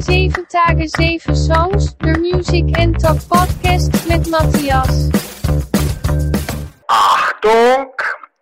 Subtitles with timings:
[0.00, 5.10] 7 dagen 7 songs, de Music and Talk Podcast mit Matthias.
[6.86, 7.92] Achtung!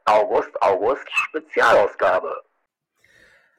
[0.05, 2.33] August, August, Spezialausgabe.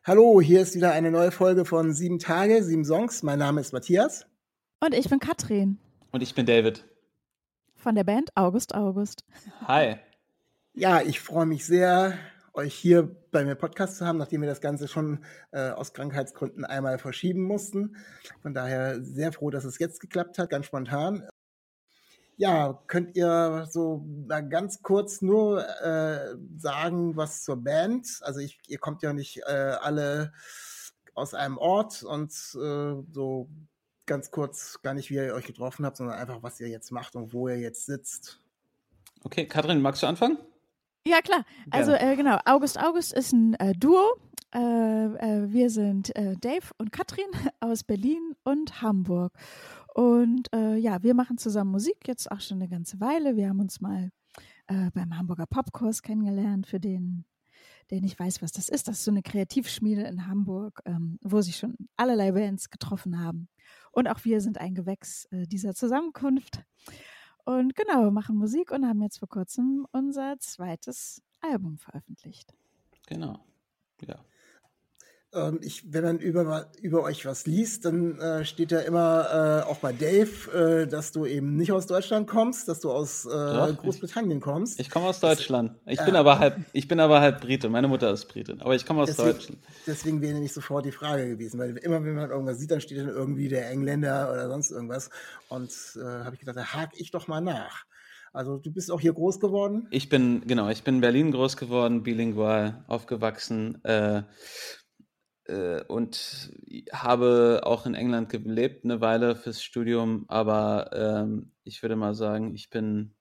[0.06, 3.22] Hallo, hier ist wieder eine neue Folge von Sieben Tage, sieben Songs.
[3.22, 4.26] Mein Name ist Matthias.
[4.80, 5.78] Und ich bin Katrin.
[6.12, 6.86] Und ich bin David.
[7.76, 9.26] Von der Band August August.
[9.68, 9.98] Hi.
[10.74, 12.18] Ja, ich freue mich sehr,
[12.60, 16.66] euch hier bei mir Podcast zu haben, nachdem wir das Ganze schon äh, aus Krankheitsgründen
[16.66, 17.96] einmal verschieben mussten.
[18.42, 21.28] Von daher sehr froh, dass es jetzt geklappt hat, ganz spontan.
[22.38, 24.06] Ja, könnt ihr so
[24.50, 28.20] ganz kurz nur äh, sagen, was zur Band?
[28.22, 30.32] Also ich, ihr kommt ja nicht äh, alle
[31.16, 33.50] aus einem Ort und äh, so
[34.06, 37.16] ganz kurz gar nicht, wie ihr euch getroffen habt, sondern einfach, was ihr jetzt macht
[37.16, 38.40] und wo ihr jetzt sitzt.
[39.24, 40.38] Okay, Katrin, magst du anfangen?
[41.06, 41.46] Ja, klar.
[41.72, 44.16] Also äh, genau, August August ist ein äh, Duo.
[44.54, 47.26] Äh, äh wir sind äh, Dave und Katrin
[47.60, 49.34] aus Berlin und Hamburg.
[49.96, 53.36] Und äh, ja, wir machen zusammen Musik jetzt auch schon eine ganze Weile.
[53.36, 54.12] Wir haben uns mal
[54.94, 57.26] beim Hamburger Popkurs kennengelernt, für den,
[57.90, 58.88] den ich weiß, was das ist.
[58.88, 63.50] Das ist so eine Kreativschmiede in Hamburg, ähm, wo sich schon allerlei Bands getroffen haben.
[63.92, 66.62] Und auch wir sind ein Gewächs dieser Zusammenkunft.
[67.50, 72.54] Und genau, wir machen Musik und haben jetzt vor kurzem unser zweites Album veröffentlicht.
[73.08, 73.40] Genau,
[74.02, 74.24] ja.
[75.32, 79.70] Ähm, ich, wenn man über, über euch was liest, dann äh, steht ja immer äh,
[79.70, 83.30] auch bei Dave, äh, dass du eben nicht aus Deutschland kommst, dass du aus äh,
[83.30, 84.80] Doch, Großbritannien kommst.
[84.80, 85.76] Ich komme aus Deutschland.
[85.86, 87.70] Ich bin aber halb, ich bin aber halb Brite.
[87.70, 89.60] Meine Mutter ist Britin, aber ich komme aus deswegen, Deutschland.
[89.86, 92.98] Deswegen wäre nicht sofort die Frage gewesen, weil immer wenn man irgendwas sieht, dann steht
[92.98, 95.12] dann irgendwie der Engländer oder sonst irgendwas.
[95.48, 97.86] Und äh, habe ich gedacht, da hake ich doch mal nach.
[98.32, 99.88] Also du bist auch hier groß geworden?
[99.90, 103.84] Ich bin, genau, ich bin in Berlin groß geworden, bilingual aufgewachsen.
[103.84, 104.24] Äh, äh,
[105.88, 106.52] und
[106.92, 112.54] habe auch in England gelebt eine Weile fürs Studium, aber ähm, ich würde mal sagen,
[112.54, 113.16] ich bin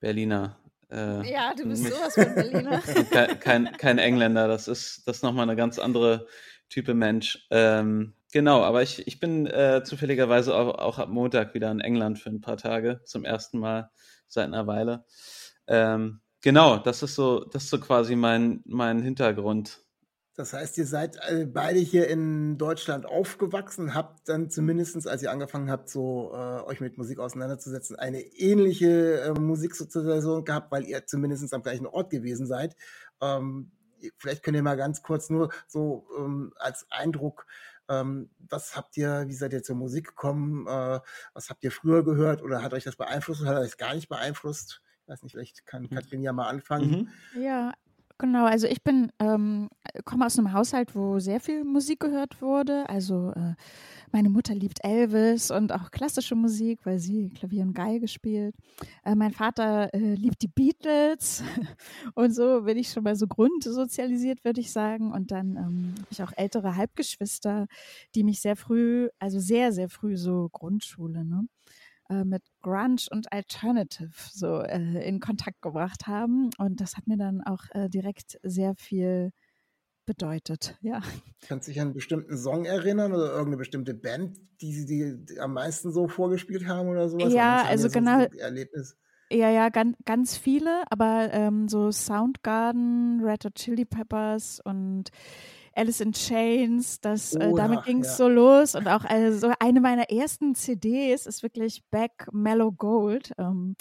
[0.00, 0.58] Berliner.
[0.90, 2.80] Äh, ja, du bist sowas von Berliner.
[3.10, 6.26] kein, kein, kein, Engländer, das ist, das ist nochmal eine ganz andere
[6.68, 7.46] Type Mensch.
[7.50, 12.18] Ähm, genau, aber ich, ich bin äh, zufälligerweise auch, auch, ab Montag wieder in England
[12.18, 13.90] für ein paar Tage, zum ersten Mal
[14.26, 15.04] seit einer Weile.
[15.66, 19.83] Ähm, genau, das ist so, das ist so quasi mein, mein Hintergrund.
[20.36, 21.18] Das heißt, ihr seid
[21.52, 26.80] beide hier in Deutschland aufgewachsen, habt dann zumindestens, als ihr angefangen habt, so äh, euch
[26.80, 32.46] mit Musik auseinanderzusetzen, eine ähnliche äh, Musiksozialisation gehabt, weil ihr zumindest am gleichen Ort gewesen
[32.46, 32.74] seid.
[33.20, 33.70] Ähm,
[34.16, 37.46] vielleicht könnt ihr mal ganz kurz nur so ähm, als Eindruck,
[37.88, 40.66] ähm, was habt ihr, wie seid ihr zur Musik gekommen?
[40.66, 41.00] Äh,
[41.32, 43.94] was habt ihr früher gehört oder hat euch das beeinflusst oder hat euch das gar
[43.94, 44.80] nicht beeinflusst?
[45.02, 45.90] Ich weiß nicht, vielleicht kann mhm.
[45.90, 47.08] Katrin ja mal anfangen.
[47.34, 47.42] Mhm.
[47.42, 47.72] Ja,
[48.24, 49.68] Genau, also ich bin, ähm,
[50.06, 52.88] komme aus einem Haushalt, wo sehr viel Musik gehört wurde.
[52.88, 53.52] Also äh,
[54.12, 58.54] meine Mutter liebt Elvis und auch klassische Musik, weil sie Klavier und Geige spielt.
[59.04, 61.42] Äh, mein Vater äh, liebt die Beatles
[62.14, 65.12] und so bin ich schon mal so grundsozialisiert, würde ich sagen.
[65.12, 67.66] Und dann ähm, habe ich auch ältere Halbgeschwister,
[68.14, 71.46] die mich sehr früh, also sehr, sehr früh so Grundschule, ne?
[72.10, 76.50] Äh, mit Grunge und Alternative so äh, in Kontakt gebracht haben.
[76.58, 79.30] Und das hat mir dann auch äh, direkt sehr viel
[80.04, 81.00] bedeutet, ja.
[81.48, 85.40] Kannst du dich an einen bestimmten Song erinnern oder irgendeine bestimmte Band, die sie die
[85.40, 87.32] am meisten so vorgespielt haben oder sowas?
[87.32, 88.26] Ja, also genau.
[88.36, 88.98] Erlebnis.
[89.32, 95.10] Ja, ja, ganz, ganz viele, aber ähm, so Soundgarden, Red Hot Chili Peppers und
[95.76, 98.14] Alice in Chains, das, oh, äh, damit ja, ging es ja.
[98.14, 98.74] so los.
[98.74, 103.32] Und auch also eine meiner ersten CDs ist wirklich Back Mellow Gold.
[103.38, 103.76] Ähm,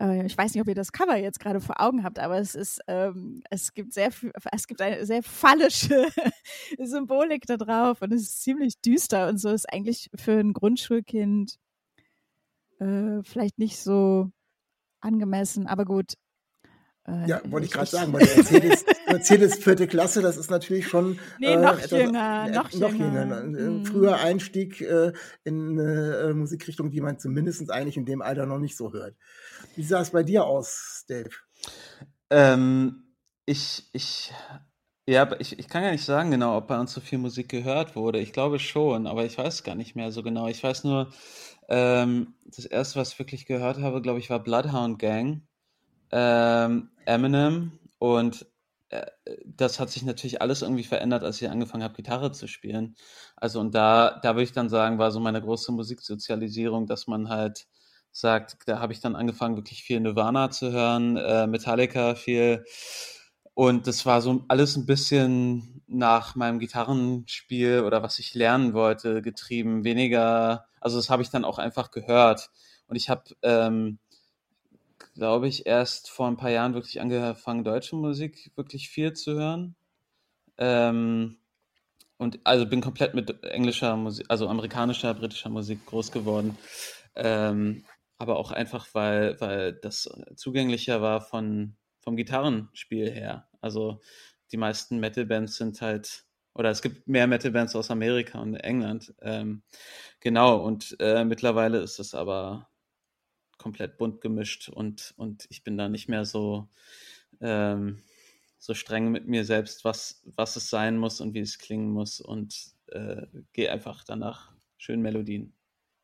[0.00, 2.54] äh, ich weiß nicht, ob ihr das Cover jetzt gerade vor Augen habt, aber es
[2.54, 4.10] ist, ähm, es gibt sehr,
[4.52, 6.08] es gibt eine sehr phallische
[6.78, 11.56] Symbolik da drauf und es ist ziemlich düster und so ist eigentlich für ein Grundschulkind
[12.80, 14.30] äh, vielleicht nicht so
[15.00, 16.14] angemessen, aber gut,
[17.06, 21.18] äh, ja, wollte ich gerade sagen, weil Mercedes, Mercedes vierte Klasse, das ist natürlich schon.
[21.38, 23.22] Nee, äh, noch etwas, jünger, noch, noch jünger.
[23.22, 23.42] jünger.
[23.42, 23.84] Mhm.
[23.84, 25.12] Früher Einstieg äh,
[25.44, 29.16] in eine äh, Musikrichtung, die man zumindest eigentlich in dem Alter noch nicht so hört.
[29.76, 31.30] Wie sah es bei dir aus, Dave?
[32.30, 33.04] Ähm,
[33.44, 34.32] ich, ich,
[35.06, 37.96] ja, ich, ich kann ja nicht sagen genau, ob bei uns so viel Musik gehört
[37.96, 38.18] wurde.
[38.18, 40.48] Ich glaube schon, aber ich weiß gar nicht mehr so genau.
[40.48, 41.12] Ich weiß nur,
[41.68, 45.42] ähm, das erste, was ich wirklich gehört habe, glaube ich, war Bloodhound Gang
[46.14, 48.46] ähm, Eminem und
[48.90, 49.06] äh,
[49.44, 52.94] das hat sich natürlich alles irgendwie verändert, als ich angefangen habe, Gitarre zu spielen.
[53.36, 57.28] Also und da, da würde ich dann sagen, war so meine große Musiksozialisierung, dass man
[57.28, 57.66] halt
[58.12, 62.64] sagt, da habe ich dann angefangen, wirklich viel Nirvana zu hören, äh, Metallica, viel
[63.54, 69.22] und das war so alles ein bisschen nach meinem Gitarrenspiel oder was ich lernen wollte
[69.22, 69.84] getrieben.
[69.84, 72.50] Weniger, also das habe ich dann auch einfach gehört.
[72.86, 73.98] Und ich habe, ähm,
[75.14, 79.76] glaube ich, erst vor ein paar Jahren wirklich angefangen, deutsche Musik wirklich viel zu hören.
[80.58, 81.38] Ähm,
[82.16, 86.56] und also bin komplett mit englischer Musik, also amerikanischer, britischer Musik groß geworden.
[87.16, 87.84] Ähm,
[88.18, 93.48] aber auch einfach, weil, weil das zugänglicher war von, vom Gitarrenspiel her.
[93.60, 94.00] Also
[94.52, 96.24] die meisten Metal-Bands sind halt,
[96.54, 99.14] oder es gibt mehr Metal-Bands aus Amerika und England.
[99.20, 99.62] Ähm,
[100.20, 102.68] genau, und äh, mittlerweile ist es aber
[103.58, 106.68] komplett bunt gemischt und, und ich bin da nicht mehr so,
[107.40, 108.02] ähm,
[108.58, 112.20] so streng mit mir selbst, was, was es sein muss und wie es klingen muss
[112.20, 115.52] und äh, gehe einfach danach schönen Melodien.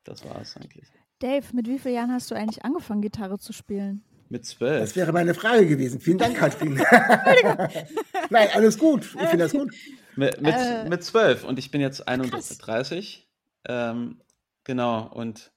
[0.05, 0.88] Das war es eigentlich.
[1.19, 4.02] Dave, mit wie vielen Jahren hast du eigentlich angefangen, Gitarre zu spielen?
[4.31, 4.81] Mit zwölf.
[4.81, 6.00] Das wäre meine Frage gewesen.
[6.00, 6.76] Vielen Dank, Katrin.
[8.31, 9.05] Nein, alles gut.
[9.05, 9.75] Ich finde das gut.
[10.17, 13.29] Mit, mit, Äh, mit zwölf und ich bin jetzt 31.
[13.67, 14.20] Ähm,
[14.64, 15.52] genau, und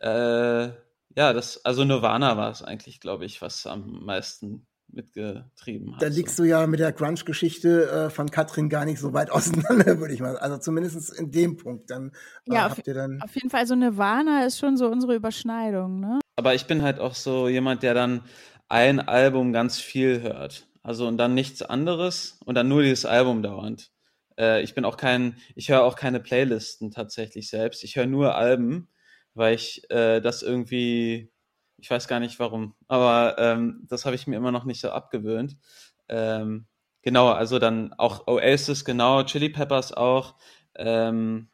[0.00, 0.70] äh,
[1.16, 6.02] ja, das, also Nirvana war es eigentlich, glaube ich, was am meisten mitgetrieben hat.
[6.02, 9.98] Da liegst du ja mit der Grunge-Geschichte äh, von Katrin gar nicht so weit auseinander,
[9.98, 11.90] würde ich mal Also zumindest in dem Punkt.
[11.90, 12.12] Dann
[12.48, 13.20] äh, Ja, auf- habt ihr dann.
[13.22, 16.20] Auf jeden Fall, so Nirvana ist schon so unsere Überschneidung, ne?
[16.36, 18.22] Aber ich bin halt auch so jemand, der dann
[18.68, 20.66] ein Album ganz viel hört.
[20.82, 23.90] Also und dann nichts anderes und dann nur dieses Album dauernd.
[24.38, 27.84] Äh, ich bin auch kein, ich höre auch keine Playlisten tatsächlich selbst.
[27.84, 28.88] Ich höre nur Alben,
[29.40, 31.32] weil ich äh, das irgendwie,
[31.78, 34.90] ich weiß gar nicht warum, aber ähm, das habe ich mir immer noch nicht so
[34.90, 35.56] abgewöhnt.
[36.10, 36.66] Ähm,
[37.00, 40.36] genau, also dann auch Oasis, genau, Chili Peppers auch.
[40.76, 41.48] Ähm,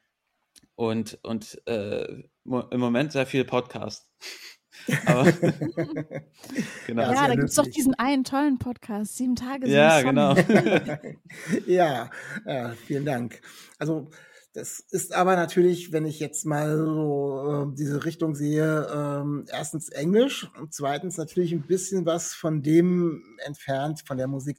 [0.75, 4.11] und und äh, mo im Moment sehr viel Podcast.
[5.07, 5.25] Aber
[6.87, 7.03] genau.
[7.03, 10.35] Ja, Ja, sehr da gibt es doch diesen einen tollen Podcast, Sieben Tage, Ja, genau.
[11.67, 12.11] ja,
[12.45, 13.41] ja, vielen Dank.
[13.79, 14.11] Also
[14.57, 19.91] das ist aber natürlich, wenn ich jetzt mal so äh, diese Richtung sehe, ähm, erstens
[19.91, 24.57] Englisch und zweitens natürlich ein bisschen was von dem entfernt, von der Musik,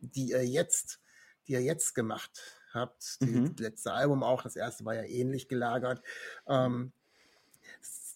[0.00, 0.98] die ihr jetzt,
[1.46, 3.18] die ihr jetzt gemacht habt.
[3.20, 3.54] Mhm.
[3.54, 6.02] Das letzte Album auch, das erste war ja ähnlich gelagert.
[6.48, 6.90] Ähm,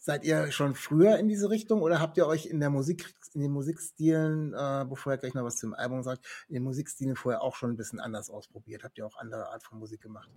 [0.00, 3.40] seid ihr schon früher in diese Richtung oder habt ihr euch in der Musik, in
[3.42, 7.42] den Musikstilen, äh, bevor ihr gleich noch was zum Album sagt, in den Musikstilen vorher
[7.42, 8.84] auch schon ein bisschen anders ausprobiert?
[8.84, 10.30] Habt ihr auch andere Art von Musik gemacht?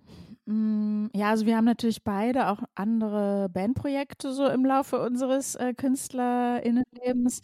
[0.46, 5.74] Mm, Ja, also wir haben natürlich beide auch andere Bandprojekte so im Laufe unseres äh,
[5.74, 7.40] KünstlerInnenlebens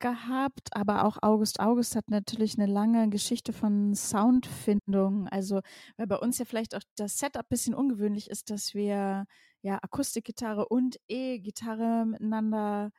[0.00, 5.28] gehabt, aber auch August August hat natürlich eine lange Geschichte von Soundfindung.
[5.28, 5.60] Also,
[5.96, 9.26] weil bei uns ja vielleicht auch das Setup ein bisschen ungewöhnlich ist, dass wir
[9.62, 12.90] ja Akustikgitarre und E-Gitarre miteinander äh,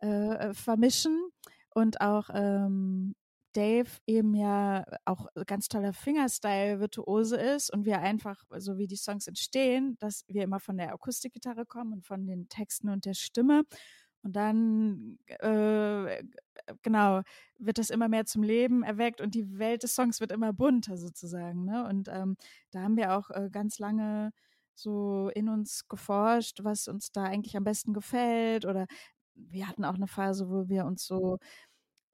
[0.00, 1.30] vermischen
[1.74, 3.14] und auch ähm,
[3.52, 9.26] Dave eben ja auch ganz toller Fingerstyle-Virtuose ist und wir einfach, so wie die Songs
[9.26, 13.64] entstehen, dass wir immer von der Akustikgitarre kommen und von den Texten und der Stimme.
[14.22, 16.22] Und dann, äh,
[16.82, 17.22] genau,
[17.58, 20.96] wird das immer mehr zum Leben erweckt und die Welt des Songs wird immer bunter
[20.98, 21.64] sozusagen.
[21.64, 21.86] Ne?
[21.88, 22.36] Und ähm,
[22.70, 24.32] da haben wir auch äh, ganz lange
[24.74, 28.66] so in uns geforscht, was uns da eigentlich am besten gefällt.
[28.66, 28.86] Oder
[29.50, 31.38] wir hatten auch eine Phase, wo wir uns so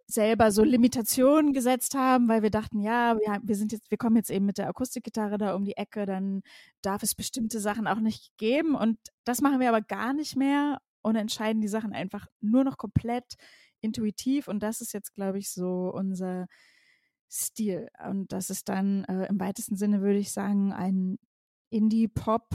[0.07, 4.17] selber so Limitationen gesetzt haben, weil wir dachten, ja, wir, wir sind jetzt, wir kommen
[4.17, 6.43] jetzt eben mit der Akustikgitarre da um die Ecke, dann
[6.81, 8.77] darf es bestimmte Sachen auch nicht geben.
[8.77, 12.79] Und das machen wir aber gar nicht mehr und entscheiden die Sachen einfach nur noch
[12.79, 13.35] komplett
[13.81, 14.47] intuitiv.
[14.49, 16.47] Und das ist jetzt, glaube ich, so unser
[17.29, 17.89] Stil.
[18.09, 21.19] Und das ist dann äh, im weitesten Sinne, würde ich sagen, ein
[21.71, 22.49] Indie-Pop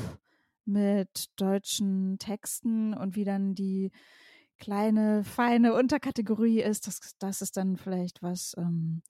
[0.64, 3.92] mit deutschen Texten und wie dann die
[4.62, 9.02] kleine, feine Unterkategorie ist, das, das ist dann vielleicht was, ähm,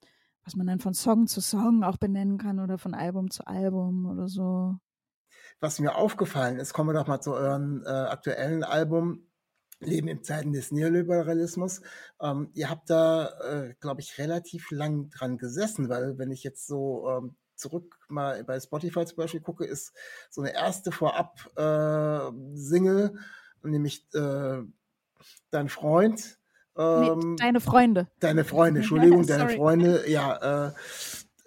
[0.44, 4.06] was man dann von Song zu Song auch benennen kann oder von Album zu Album
[4.06, 4.74] oder so.
[5.60, 9.28] Was mir aufgefallen ist, kommen wir doch mal zu eurem äh, aktuellen Album.
[9.78, 11.80] Leben in Zeiten des Neoliberalismus.
[12.20, 16.68] Ähm, ihr habt da, äh, glaube ich, relativ lang dran gesessen, weil wenn ich jetzt
[16.68, 19.92] so ähm, zurück mal bei Spotify zum Beispiel gucke, ist
[20.30, 23.18] so eine erste Vorab-Single,
[23.64, 24.62] nämlich äh,
[25.50, 26.38] Dein Freund.
[26.76, 28.08] Ähm, nee, deine Freunde.
[28.20, 29.50] Deine Freunde, Entschuldigung, deine.
[29.50, 30.72] Freunde, ja, äh,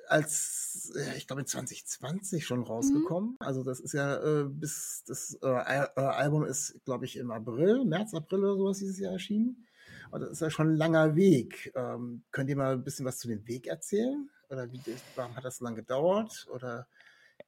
[0.07, 3.35] als, äh, ich glaube, in 2020 schon rausgekommen.
[3.39, 7.85] Also das ist ja äh, bis, das äh, äh, Album ist, glaube ich, im April,
[7.85, 9.65] März, April oder sowas dieses Jahr erschienen.
[10.11, 11.71] Und das ist ja schon ein langer Weg.
[11.75, 14.29] Ähm, könnt ihr mal ein bisschen was zu dem Weg erzählen?
[14.49, 14.79] Oder wie,
[15.15, 16.47] warum hat das so lange gedauert?
[16.53, 16.87] Oder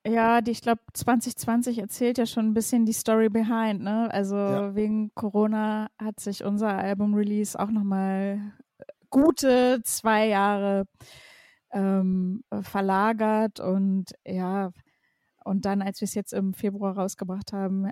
[0.06, 4.10] Ja, die, ich glaube, 2020 erzählt ja schon ein bisschen die Story behind, ne?
[4.12, 4.76] Also Ja.
[4.76, 8.54] wegen Corona hat sich unser Album-Release auch nochmal
[9.10, 10.86] gute zwei Jahre
[11.72, 14.72] ähm, verlagert und ja,
[15.46, 17.90] und dann, als wir es jetzt im Februar rausgebracht haben,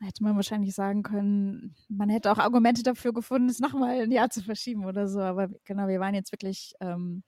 [0.00, 4.30] hätte man wahrscheinlich sagen können, man hätte auch Argumente dafür gefunden, es nochmal ein Jahr
[4.30, 5.20] zu verschieben oder so.
[5.20, 7.22] Aber genau, wir waren jetzt wirklich ähm,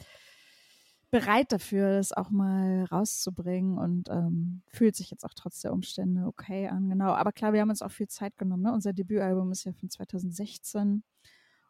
[1.10, 6.26] bereit dafür, das auch mal rauszubringen und ähm, fühlt sich jetzt auch trotz der Umstände
[6.26, 6.88] okay an.
[6.88, 8.62] Genau, aber klar, wir haben uns auch viel Zeit genommen.
[8.62, 8.72] Ne?
[8.72, 11.02] Unser Debütalbum ist ja von 2016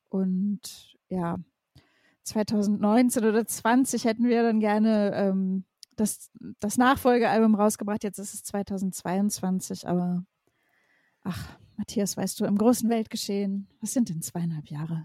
[0.09, 1.39] und ja,
[2.25, 5.65] 2019 oder 20 hätten wir dann gerne ähm,
[5.97, 6.31] das,
[6.61, 8.05] das Nachfolgealbum rausgebracht.
[8.05, 10.25] Jetzt ist es 2022, aber
[11.23, 15.03] ach, Matthias, weißt du, im großen Weltgeschehen, was sind denn zweieinhalb Jahre?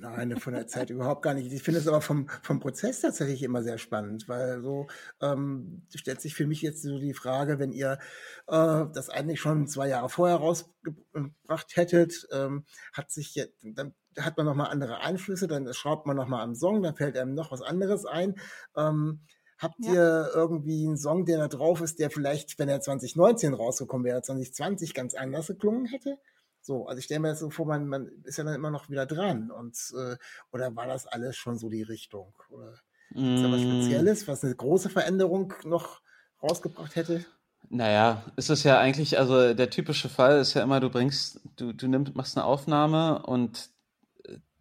[0.00, 1.52] Nein, von der Zeit überhaupt gar nicht.
[1.52, 4.88] Ich finde es aber vom, vom Prozess tatsächlich immer sehr spannend, weil so
[5.22, 8.00] ähm, stellt sich für mich jetzt so die Frage, wenn ihr
[8.48, 14.36] äh, das eigentlich schon zwei Jahre vorher rausgebracht hättet, ähm, hat sich jetzt, dann hat
[14.36, 17.62] man nochmal andere Einflüsse, dann schraubt man nochmal am Song, dann fällt einem noch was
[17.62, 18.34] anderes ein.
[18.76, 19.20] Ähm,
[19.58, 19.92] Habt ja.
[19.92, 24.22] ihr irgendwie einen Song, der da drauf ist, der vielleicht, wenn er 2019 rausgekommen wäre,
[24.22, 26.18] 2020 ganz anders geklungen hätte?
[26.60, 28.90] So, also ich stelle mir das so vor, man, man ist ja dann immer noch
[28.90, 29.50] wieder dran.
[29.50, 30.16] Und äh,
[30.52, 32.34] oder war das alles schon so die Richtung?
[32.50, 32.74] Oder
[33.10, 33.34] mm.
[33.36, 33.70] ist da was mm.
[33.70, 36.02] Spezielles, was eine große Veränderung noch
[36.42, 37.24] rausgebracht hätte?
[37.68, 41.72] Naja, ist es ja eigentlich, also der typische Fall ist ja immer, du bringst, du,
[41.72, 43.70] du nimmst, machst eine Aufnahme und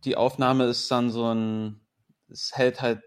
[0.06, 1.82] die Aufnahme ist dann so ein,
[2.30, 3.02] es hält halt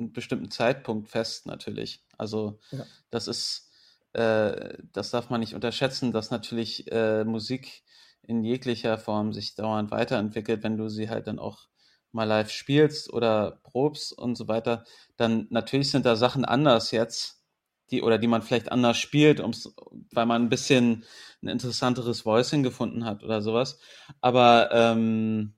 [0.00, 2.04] einen bestimmten Zeitpunkt fest, natürlich.
[2.18, 2.84] Also ja.
[3.10, 3.70] das ist,
[4.12, 7.82] äh, das darf man nicht unterschätzen, dass natürlich äh, Musik
[8.22, 11.68] in jeglicher Form sich dauernd weiterentwickelt, wenn du sie halt dann auch
[12.12, 14.84] mal live spielst oder probst und so weiter,
[15.16, 17.44] dann natürlich sind da Sachen anders jetzt,
[17.90, 19.74] die oder die man vielleicht anders spielt, ums,
[20.12, 21.04] weil man ein bisschen
[21.42, 23.78] ein interessanteres Voicing gefunden hat oder sowas.
[24.20, 25.54] Aber ähm,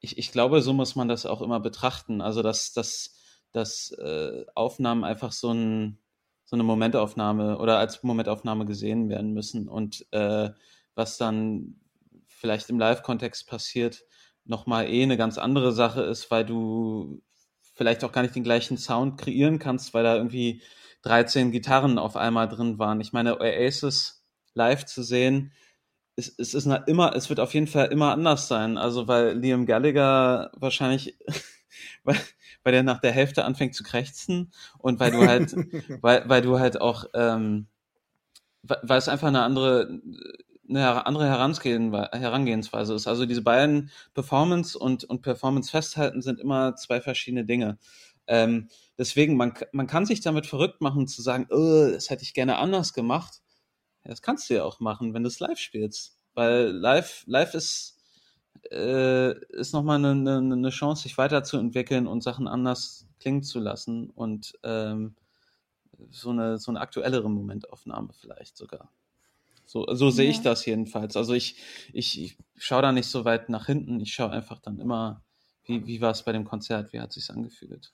[0.00, 2.20] ich, ich glaube, so muss man das auch immer betrachten.
[2.20, 3.17] Also dass, dass
[3.52, 5.98] dass äh, Aufnahmen einfach so, ein,
[6.44, 10.50] so eine Momentaufnahme oder als Momentaufnahme gesehen werden müssen und äh,
[10.94, 11.80] was dann
[12.26, 14.04] vielleicht im Live-Kontext passiert,
[14.44, 17.22] nochmal eh eine ganz andere Sache ist, weil du
[17.74, 20.62] vielleicht auch gar nicht den gleichen Sound kreieren kannst, weil da irgendwie
[21.02, 23.00] 13 Gitarren auf einmal drin waren.
[23.00, 24.24] Ich meine, Oasis
[24.54, 25.52] live zu sehen,
[26.16, 28.76] es, es ist immer, es wird auf jeden Fall immer anders sein.
[28.76, 31.16] Also weil Liam Gallagher wahrscheinlich,
[32.04, 32.18] weil,
[32.68, 35.54] weil der nach der Hälfte anfängt zu krächzen und weil du halt,
[36.02, 37.66] weil, weil du halt auch, ähm,
[38.62, 40.02] weil es einfach eine andere,
[40.68, 43.06] eine andere Herangehensweise ist.
[43.06, 47.78] Also diese beiden Performance und, und Performance festhalten sind immer zwei verschiedene Dinge.
[48.26, 52.34] Ähm, deswegen, man, man kann sich damit verrückt machen zu sagen, oh, das hätte ich
[52.34, 53.40] gerne anders gemacht.
[54.04, 56.18] Das kannst du ja auch machen, wenn du es live spielst.
[56.34, 57.97] Weil live, live ist,
[58.70, 64.10] äh, ist nochmal eine, eine, eine Chance, sich weiterzuentwickeln und Sachen anders klingen zu lassen
[64.10, 65.14] und ähm,
[66.10, 68.90] so, eine, so eine aktuellere Momentaufnahme vielleicht sogar.
[69.66, 70.30] So, so sehe ja.
[70.30, 71.16] ich das jedenfalls.
[71.16, 71.60] Also ich,
[71.92, 75.22] ich, ich schaue da nicht so weit nach hinten, ich schaue einfach dann immer,
[75.64, 77.92] wie, wie war es bei dem Konzert, wie hat es sich angefühlt.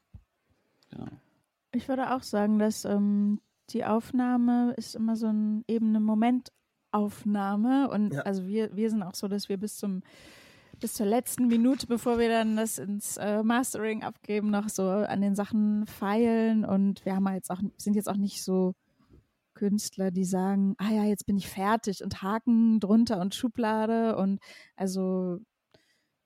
[0.93, 1.07] Ja.
[1.73, 3.41] Ich würde auch sagen, dass ähm,
[3.71, 8.21] die Aufnahme ist immer so ein, eben eine Momentaufnahme und ja.
[8.23, 10.03] also wir, wir sind auch so, dass wir bis zum
[10.81, 15.21] bis zur letzten Minute, bevor wir dann das ins äh, Mastering abgeben, noch so an
[15.21, 16.65] den Sachen feilen.
[16.65, 18.75] Und wir haben jetzt auch, sind jetzt auch nicht so
[19.55, 24.17] Künstler, die sagen, ah ja, jetzt bin ich fertig und Haken drunter und Schublade.
[24.17, 24.41] Und
[24.77, 25.39] also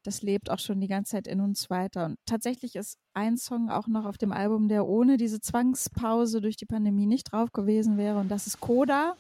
[0.03, 2.07] das lebt auch schon die ganze Zeit in uns weiter.
[2.07, 6.57] Und tatsächlich ist ein Song auch noch auf dem Album, der ohne diese Zwangspause durch
[6.57, 8.19] die Pandemie nicht drauf gewesen wäre.
[8.19, 9.15] Und das ist Coda,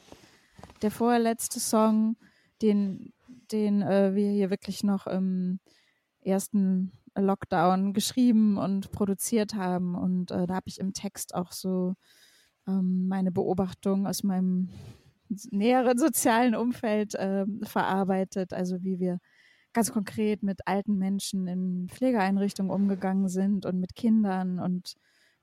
[0.82, 2.16] der vorletzte Song,
[2.62, 3.12] den
[3.49, 5.61] den äh, wir hier wirklich noch im
[6.21, 9.95] ersten Lockdown geschrieben und produziert haben.
[9.95, 11.95] Und äh, da habe ich im Text auch so
[12.67, 14.69] ähm, meine Beobachtung aus meinem
[15.50, 19.19] näheren sozialen Umfeld äh, verarbeitet, also wie wir
[19.73, 24.95] ganz konkret mit alten Menschen in Pflegeeinrichtungen umgegangen sind und mit Kindern und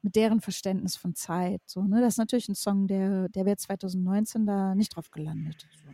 [0.02, 1.62] mit deren Verständnis von Zeit.
[1.66, 2.02] So, ne?
[2.02, 5.68] Das ist natürlich ein Song, der, der wäre 2019 da nicht drauf gelandet.
[5.84, 5.90] So.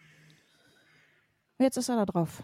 [1.62, 2.44] Jetzt ist er da drauf.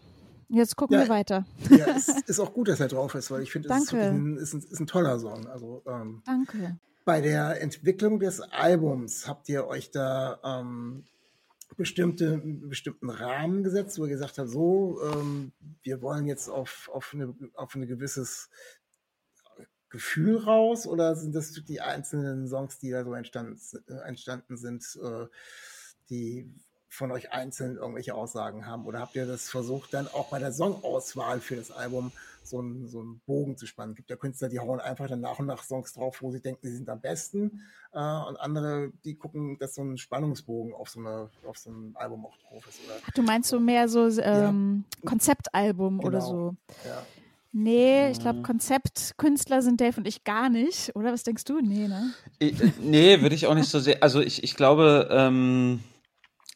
[0.49, 1.45] Jetzt gucken ja, wir weiter.
[1.69, 4.37] Ja, es ist auch gut, dass er drauf ist, weil ich finde, es ist, ein,
[4.37, 5.47] ist, ein, ist ein toller Song.
[5.47, 6.79] Also, ähm, Danke.
[7.03, 11.05] Bei der Entwicklung des Albums habt ihr euch da ähm,
[11.75, 17.13] bestimmte, bestimmten Rahmen gesetzt, wo ihr gesagt habt, so, ähm, wir wollen jetzt auf, auf,
[17.13, 18.49] eine, auf ein gewisses
[19.89, 23.59] Gefühl raus oder sind das die einzelnen Songs, die da so entstanden,
[24.05, 25.25] entstanden sind, äh,
[26.09, 26.53] die
[26.97, 28.85] von euch einzeln irgendwelche Aussagen haben?
[28.85, 32.11] Oder habt ihr das versucht, dann auch bei der Songauswahl für das Album
[32.43, 33.91] so einen, so einen Bogen zu spannen?
[33.91, 36.41] Es gibt ja Künstler, die hauen einfach dann nach und nach Songs drauf, wo sie
[36.41, 37.61] denken, sie sind am besten.
[37.93, 41.95] Äh, und andere, die gucken, dass so ein Spannungsbogen auf so, eine, auf so einem
[41.95, 42.79] Album auch drauf ist.
[42.85, 42.95] Oder?
[43.13, 45.09] Du meinst so mehr so ähm, ja.
[45.09, 46.07] Konzeptalbum genau.
[46.07, 46.55] oder so?
[46.85, 47.03] Ja.
[47.53, 50.95] Nee, ich glaube, Konzeptkünstler sind Dave und ich gar nicht.
[50.95, 51.59] Oder was denkst du?
[51.59, 52.11] Nee, ne?
[52.39, 54.03] Ich, äh, nee, würde ich auch nicht so sehr.
[54.03, 55.79] Also ich, ich glaube, ähm,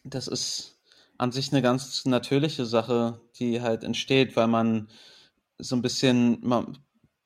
[0.03, 0.79] das ist
[1.17, 4.89] an sich eine ganz natürliche Sache, die halt entsteht, weil man
[5.60, 6.77] so ein bisschen, man,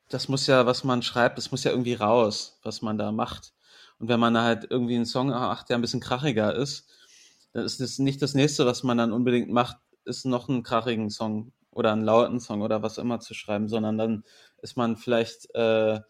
[0.10, 3.54] das muss ja, was man schreibt, das muss ja irgendwie raus, was man da macht.
[4.00, 6.90] Und wenn man halt irgendwie einen Song macht, der ein bisschen krachiger ist,
[7.54, 11.10] dann ist das nicht das nächste, was man dann unbedingt macht, ist noch einen krachigen
[11.10, 14.24] Song oder einen lauten Song oder was immer zu schreiben, sondern dann
[14.62, 16.02] ist man vielleicht, äh,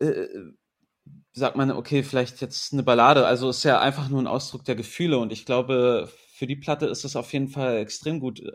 [0.00, 0.28] äh,
[1.32, 3.26] sagt man, okay, vielleicht jetzt eine Ballade.
[3.26, 6.86] Also ist ja einfach nur ein Ausdruck der Gefühle und ich glaube, für die Platte
[6.86, 8.52] ist es auf jeden Fall extrem gut, äh,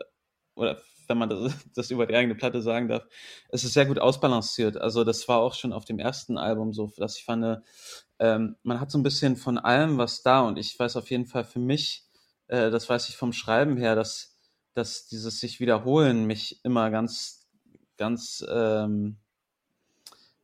[0.54, 3.06] oder wenn man das, das über die eigene Platte sagen darf,
[3.50, 4.76] es ist sehr gut ausbalanciert.
[4.76, 7.62] Also das war auch schon auf dem ersten Album so, dass ich fand,
[8.18, 11.26] ähm, man hat so ein bisschen von allem was da und ich weiß auf jeden
[11.26, 12.04] Fall für mich,
[12.48, 14.36] äh, das weiß ich vom Schreiben her, dass
[14.76, 17.48] dass dieses sich wiederholen mich immer ganz,
[17.96, 19.16] ganz, ähm,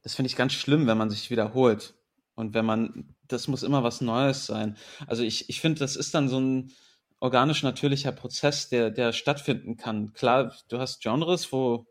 [0.02, 1.94] das finde ich ganz schlimm, wenn man sich wiederholt.
[2.34, 4.76] Und wenn man, das muss immer was Neues sein.
[5.06, 6.72] Also ich, ich finde, das ist dann so ein
[7.20, 10.12] organisch natürlicher Prozess, der, der stattfinden kann.
[10.12, 11.86] Klar, du hast Genres, wo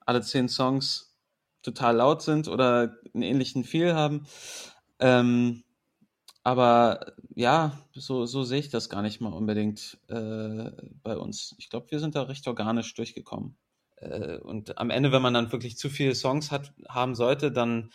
[0.00, 1.16] alle zehn Songs
[1.62, 4.26] total laut sind oder einen ähnlichen Feel haben.
[4.98, 5.64] Ähm,
[6.42, 10.70] aber ja, so, so sehe ich das gar nicht mal unbedingt äh,
[11.02, 11.54] bei uns.
[11.58, 13.56] Ich glaube, wir sind da recht organisch durchgekommen.
[13.96, 17.90] Äh, und am Ende, wenn man dann wirklich zu viele Songs hat, haben sollte, dann,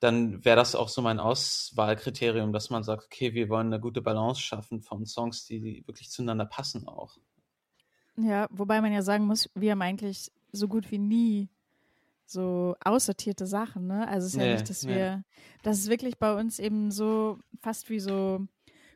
[0.00, 4.02] dann wäre das auch so mein Auswahlkriterium, dass man sagt, okay, wir wollen eine gute
[4.02, 7.16] Balance schaffen von Songs, die wirklich zueinander passen auch.
[8.16, 11.48] Ja, wobei man ja sagen muss, wir haben eigentlich so gut wie nie
[12.26, 14.08] so aussortierte Sachen, ne?
[14.08, 14.94] Also es ist nee, ja nicht, dass nee.
[14.94, 15.24] wir,
[15.62, 18.46] das ist wirklich bei uns eben so fast wie so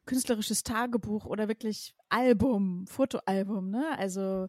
[0.06, 3.98] künstlerisches Tagebuch oder wirklich Album, Fotoalbum, ne?
[3.98, 4.48] Also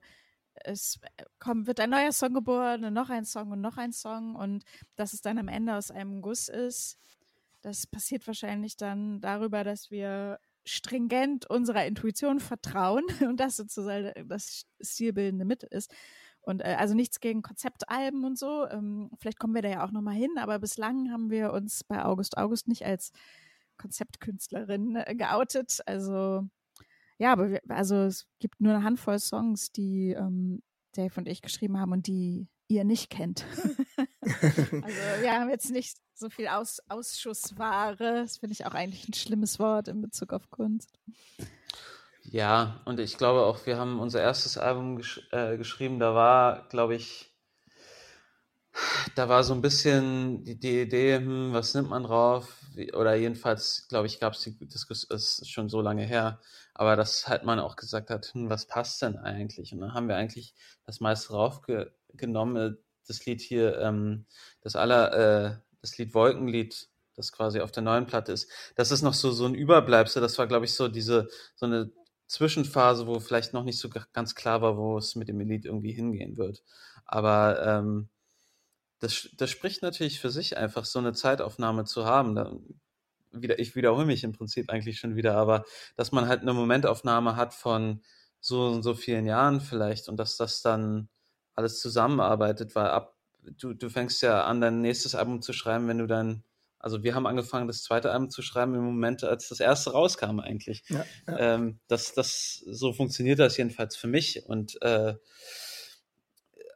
[0.63, 0.99] es
[1.39, 4.63] kommt, wird ein neuer Song geboren und noch ein Song und noch ein Song und
[4.95, 6.97] dass es dann am Ende aus einem Guss ist,
[7.61, 14.65] das passiert wahrscheinlich dann darüber, dass wir stringent unserer Intuition vertrauen und das sozusagen das
[14.81, 15.91] stilbildende Mittel ist.
[16.41, 18.67] Und äh, also nichts gegen Konzeptalben und so.
[18.67, 22.03] Ähm, vielleicht kommen wir da ja auch nochmal hin, aber bislang haben wir uns bei
[22.03, 23.11] August August nicht als
[23.77, 25.81] Konzeptkünstlerin äh, geoutet.
[25.85, 26.47] Also
[27.19, 31.41] ja, aber wir, also es gibt nur eine Handvoll Songs, die ähm, Dave und ich
[31.41, 33.45] geschrieben haben und die ihr nicht kennt.
[34.21, 37.97] also wir haben jetzt nicht so viel Aus Ausschussware.
[37.97, 40.97] Das finde ich auch eigentlich ein schlimmes Wort in Bezug auf Kunst.
[42.23, 46.67] Ja, und ich glaube auch, wir haben unser erstes Album gesch äh, geschrieben, da war,
[46.69, 47.33] glaube ich,
[49.15, 52.55] da war so ein bisschen die, die Idee, hm, was nimmt man drauf?
[52.75, 56.39] Wie, oder jedenfalls, glaube ich, gab es die Diskussion, ist schon so lange her,
[56.79, 59.73] aber dass halt man auch gesagt hat, hm, was passt denn eigentlich?
[59.73, 60.53] Und dann haben wir eigentlich
[60.85, 64.25] das meiste raufgenommen, das Lied hier, ähm,
[64.61, 66.87] das aller, äh, das Lied Wolkenlied,
[67.17, 68.49] das quasi auf der neuen Platte ist.
[68.77, 71.91] Das ist noch so, so ein Überbleibsel, das war, glaube ich, so diese, so eine
[72.27, 75.91] Zwischenphase, wo vielleicht noch nicht so ganz klar war, wo es mit dem Elite irgendwie
[75.91, 76.63] hingehen wird.
[77.03, 78.07] Aber ähm,
[78.99, 82.35] das, das spricht natürlich für sich einfach, so eine Zeitaufnahme zu haben.
[82.35, 82.53] Da,
[83.31, 85.63] wieder, ich wiederhole mich im Prinzip eigentlich schon wieder, aber
[85.95, 88.01] dass man halt eine Momentaufnahme hat von
[88.39, 91.09] so und so vielen Jahren vielleicht und dass das dann
[91.55, 95.97] alles zusammenarbeitet, weil ab, du, du fängst ja an, dein nächstes Album zu schreiben, wenn
[95.97, 96.43] du dann
[96.79, 100.39] also wir haben angefangen, das zweite Album zu schreiben im Moment, als das erste rauskam
[100.39, 100.83] eigentlich.
[100.87, 101.55] Ja, ja.
[101.55, 104.45] Ähm, das, das, so funktioniert das jedenfalls für mich.
[104.45, 105.15] Und äh,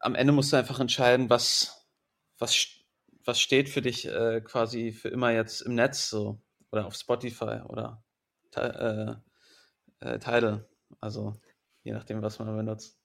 [0.02, 1.88] am Ende musst du einfach entscheiden, was,
[2.38, 2.68] was,
[3.24, 6.42] was steht für dich äh, quasi für immer jetzt im Netz so
[6.74, 8.04] oder auf Spotify oder
[8.56, 9.14] äh,
[10.00, 10.68] äh, Tidal.
[11.00, 11.36] Also
[11.84, 12.98] je nachdem, was man benutzt.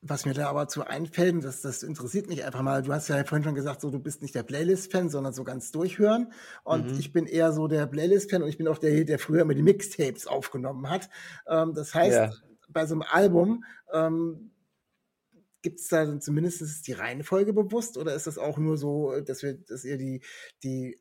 [0.00, 2.82] Was mir da aber zu einfällt, das, das interessiert mich einfach mal.
[2.82, 5.72] Du hast ja vorhin schon gesagt, so du bist nicht der Playlist-Fan, sondern so ganz
[5.72, 6.32] durchhören.
[6.64, 6.98] Und mhm.
[6.98, 9.62] ich bin eher so der Playlist-Fan und ich bin auch der, der früher immer die
[9.62, 11.08] Mixtapes aufgenommen hat.
[11.48, 12.32] Ähm, das heißt, ja.
[12.68, 14.52] bei so einem Album ähm,
[15.62, 19.54] gibt es da zumindest die Reihenfolge bewusst oder ist das auch nur so, dass wir,
[19.54, 20.22] dass ihr die,
[20.62, 21.00] die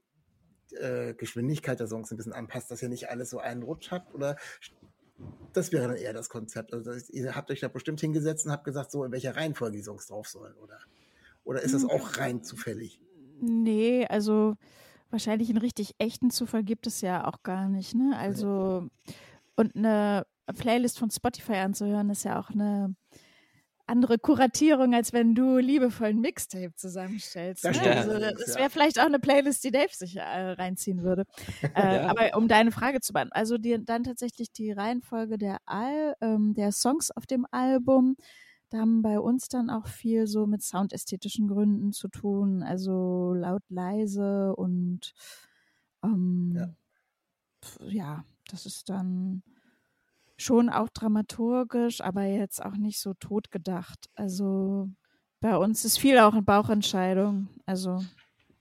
[0.73, 4.13] äh, Geschwindigkeit der Songs ein bisschen anpasst, dass ihr nicht alles so einen Rutsch habt?
[4.13, 4.37] Oder
[5.53, 6.73] das wäre dann eher das Konzept.
[6.73, 9.83] Also ihr habt euch da bestimmt hingesetzt und habt gesagt, so in welcher Reihenfolge die
[9.83, 10.79] Songs drauf sollen, oder?
[11.43, 11.89] Oder ist das hm.
[11.89, 12.99] auch rein zufällig?
[13.39, 14.55] Nee, also
[15.09, 17.95] wahrscheinlich einen richtig echten Zufall gibt es ja auch gar nicht.
[17.95, 18.15] Ne?
[18.17, 18.87] Also
[19.55, 20.25] Und eine
[20.57, 22.95] Playlist von Spotify anzuhören, ist ja auch eine
[23.87, 27.63] andere Kuratierung, als wenn du liebevoll ein Mixtape zusammenstellst.
[27.65, 27.95] Das Ne?
[27.95, 28.59] Also, das ja.
[28.59, 31.25] wäre vielleicht auch eine Playlist, die Dave sich äh, reinziehen würde.
[31.75, 32.09] Äh, Ja.
[32.09, 36.53] Aber um deine Frage zu beantworten, also die, dann tatsächlich die Reihenfolge der, Al ähm,
[36.53, 38.15] der Songs auf dem Album,
[38.69, 43.63] da haben bei uns dann auch viel so mit soundästhetischen Gründen zu tun, also laut,
[43.69, 45.13] leise und
[46.03, 46.69] ähm, Ja.
[47.87, 49.43] ja, das ist dann
[50.37, 54.05] schon auch dramaturgisch, aber jetzt auch nicht so totgedacht.
[54.15, 54.89] Also
[55.41, 57.47] bei uns ist viel auch eine Bauchentscheidung.
[57.65, 58.03] Also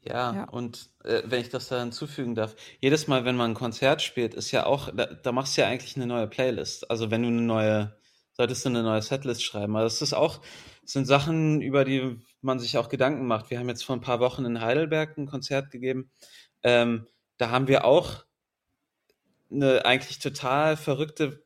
[0.03, 0.45] Ja, Ja.
[0.51, 4.35] und äh, wenn ich das da hinzufügen darf, jedes Mal, wenn man ein Konzert spielt,
[4.35, 6.91] ist ja auch, da, da machst du ja eigentlich eine neue Playlist.
[6.91, 7.97] Also wenn du eine neue,
[8.33, 9.75] solltest du eine neue Setlist schreiben.
[9.77, 10.41] Also das ist auch,
[10.83, 13.51] das sind Sachen, über die man sich auch Gedanken macht.
[13.51, 16.11] Wir haben jetzt vor ein paar Wochen in Heidelberg ein Konzert gegeben.
[16.63, 17.07] Ähm,
[17.39, 18.25] da haben wir auch
[19.51, 21.46] eine eigentlich total verrückte,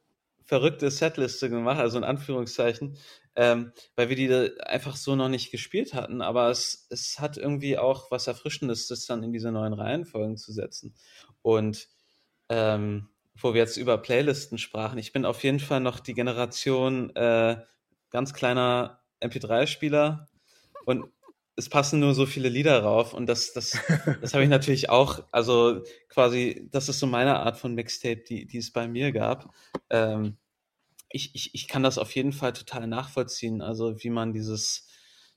[0.50, 2.96] verrückte Setliste gemacht, also in Anführungszeichen,
[3.36, 6.22] ähm, weil wir die einfach so noch nicht gespielt hatten.
[6.22, 10.52] Aber es, es hat irgendwie auch was Erfrischendes, das dann in diese neuen Reihenfolgen zu
[10.52, 10.96] setzen.
[11.42, 11.86] Und
[12.48, 13.10] ähm,
[13.40, 17.62] wo wir jetzt über Playlisten sprachen, ich bin auf jeden Fall noch die Generation äh,
[18.10, 20.26] ganz kleiner MP3-Spieler
[20.84, 21.04] und
[21.60, 23.72] es passen nur so viele Lieder rauf und das, das,
[24.20, 28.46] das habe ich natürlich auch, also quasi, das ist so meine Art von Mixtape, die,
[28.46, 29.54] die es bei mir gab.
[29.90, 30.36] Ähm,
[31.10, 34.88] ich, ich, ich kann das auf jeden Fall total nachvollziehen, also wie man dieses,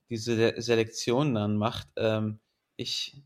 [0.10, 1.88] diese Le- Selektion dann macht.
[1.98, 2.40] Ähm,
[2.78, 3.24] ich,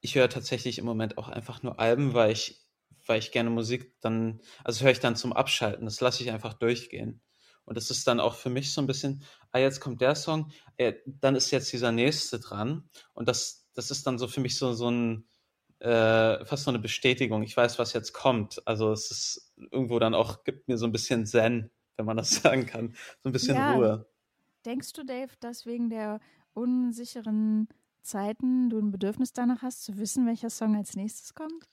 [0.00, 2.62] ich höre tatsächlich im Moment auch einfach nur Alben, weil ich,
[3.06, 6.54] weil ich gerne Musik dann, also höre ich dann zum Abschalten, das lasse ich einfach
[6.54, 7.20] durchgehen.
[7.64, 9.24] Und das ist dann auch für mich so ein bisschen,
[9.56, 12.88] ah, jetzt kommt der Song, äh, dann ist jetzt dieser nächste dran.
[13.14, 15.26] Und das, das ist dann so für mich so, so ein,
[15.80, 17.42] äh, fast so eine Bestätigung.
[17.42, 18.66] Ich weiß, was jetzt kommt.
[18.66, 22.30] Also es ist irgendwo dann auch, gibt mir so ein bisschen Zen, wenn man das
[22.42, 22.94] sagen kann.
[23.22, 23.74] So ein bisschen Ja.
[23.74, 24.06] Ruhe.
[24.64, 26.20] denkst du, Dave, dass wegen der
[26.54, 27.68] unsicheren
[28.02, 31.68] Zeiten du ein Bedürfnis danach hast, zu wissen, welcher Song als nächstes kommt?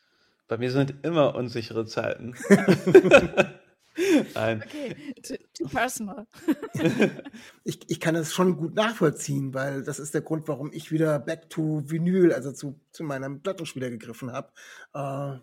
[0.48, 2.36] Bei mir sind immer unsichere Zeiten.
[4.36, 4.64] Nein.
[4.66, 6.28] Okay, too, too personal.
[7.64, 11.20] ich, ich kann das schon gut nachvollziehen, weil das ist der Grund, warum ich wieder
[11.20, 14.52] back to Vinyl, also zu, zu meinem Plattenspieler gegriffen habe,
[14.94, 15.40] äh,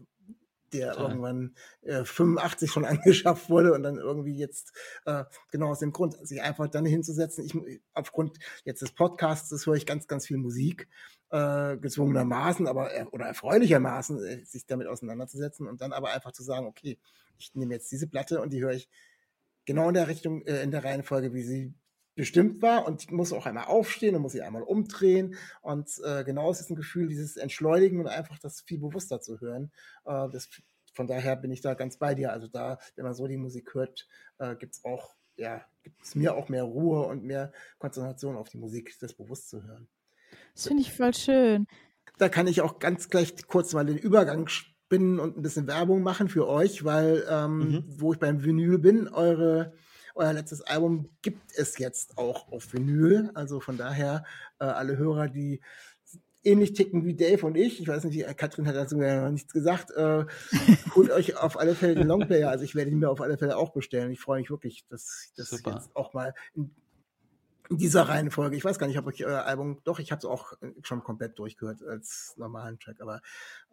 [0.72, 1.08] der Total.
[1.08, 4.72] irgendwann äh, 85 schon angeschafft wurde und dann irgendwie jetzt
[5.04, 7.44] äh, genau aus dem Grund, sich einfach dann hinzusetzen.
[7.44, 7.56] Ich
[7.94, 10.88] aufgrund jetzt des Podcasts, das höre ich ganz, ganz viel Musik,
[11.30, 16.42] äh, gezwungenermaßen, aber er- oder erfreulichermaßen, äh, sich damit auseinanderzusetzen und dann aber einfach zu
[16.42, 16.98] sagen, okay,
[17.40, 18.88] ich nehme jetzt diese Platte und die höre ich
[19.64, 21.74] genau in der Richtung, äh, in der Reihenfolge, wie sie
[22.14, 26.24] bestimmt war und ich muss auch einmal aufstehen und muss sie einmal umdrehen und äh,
[26.24, 29.72] genau ist es ein Gefühl, dieses Entschleunigen und einfach das viel bewusster zu hören.
[30.04, 30.48] Äh, das,
[30.92, 32.32] von daher bin ich da ganz bei dir.
[32.32, 34.06] Also da, wenn man so die Musik hört,
[34.38, 38.48] äh, gibt es auch, ja, gibt es mir auch mehr Ruhe und mehr Konzentration auf
[38.48, 39.88] die Musik, das bewusst zu hören.
[40.54, 41.66] Das finde ich voll schön.
[42.18, 44.48] Da kann ich auch ganz gleich kurz mal den Übergang
[44.90, 47.84] spinnen und ein bisschen Werbung machen für euch, weil ähm, Mhm.
[47.86, 49.72] wo ich beim Vinyl bin, eure
[50.16, 53.30] euer letztes Album gibt es jetzt auch auf Vinyl.
[53.34, 54.24] Also von daher
[54.58, 55.60] äh, alle Hörer, die
[56.42, 57.80] ähnlich ticken wie Dave und ich.
[57.80, 59.92] Ich weiß nicht, Katrin hat dazu ja noch nichts gesagt.
[59.92, 60.24] Äh,
[60.96, 62.50] holt euch auf alle Fälle den Longplayer.
[62.50, 64.10] Also ich werde ihn mir auf alle Fälle auch bestellen.
[64.10, 65.74] Ich freue mich wirklich, dass ich das Super.
[65.74, 66.74] jetzt auch mal in,
[67.70, 68.56] in dieser Reihenfolge.
[68.56, 70.52] Ich weiß gar nicht, ob ich euer Album, doch, ich habe es auch
[70.82, 73.22] schon komplett durchgehört als normalen Track, aber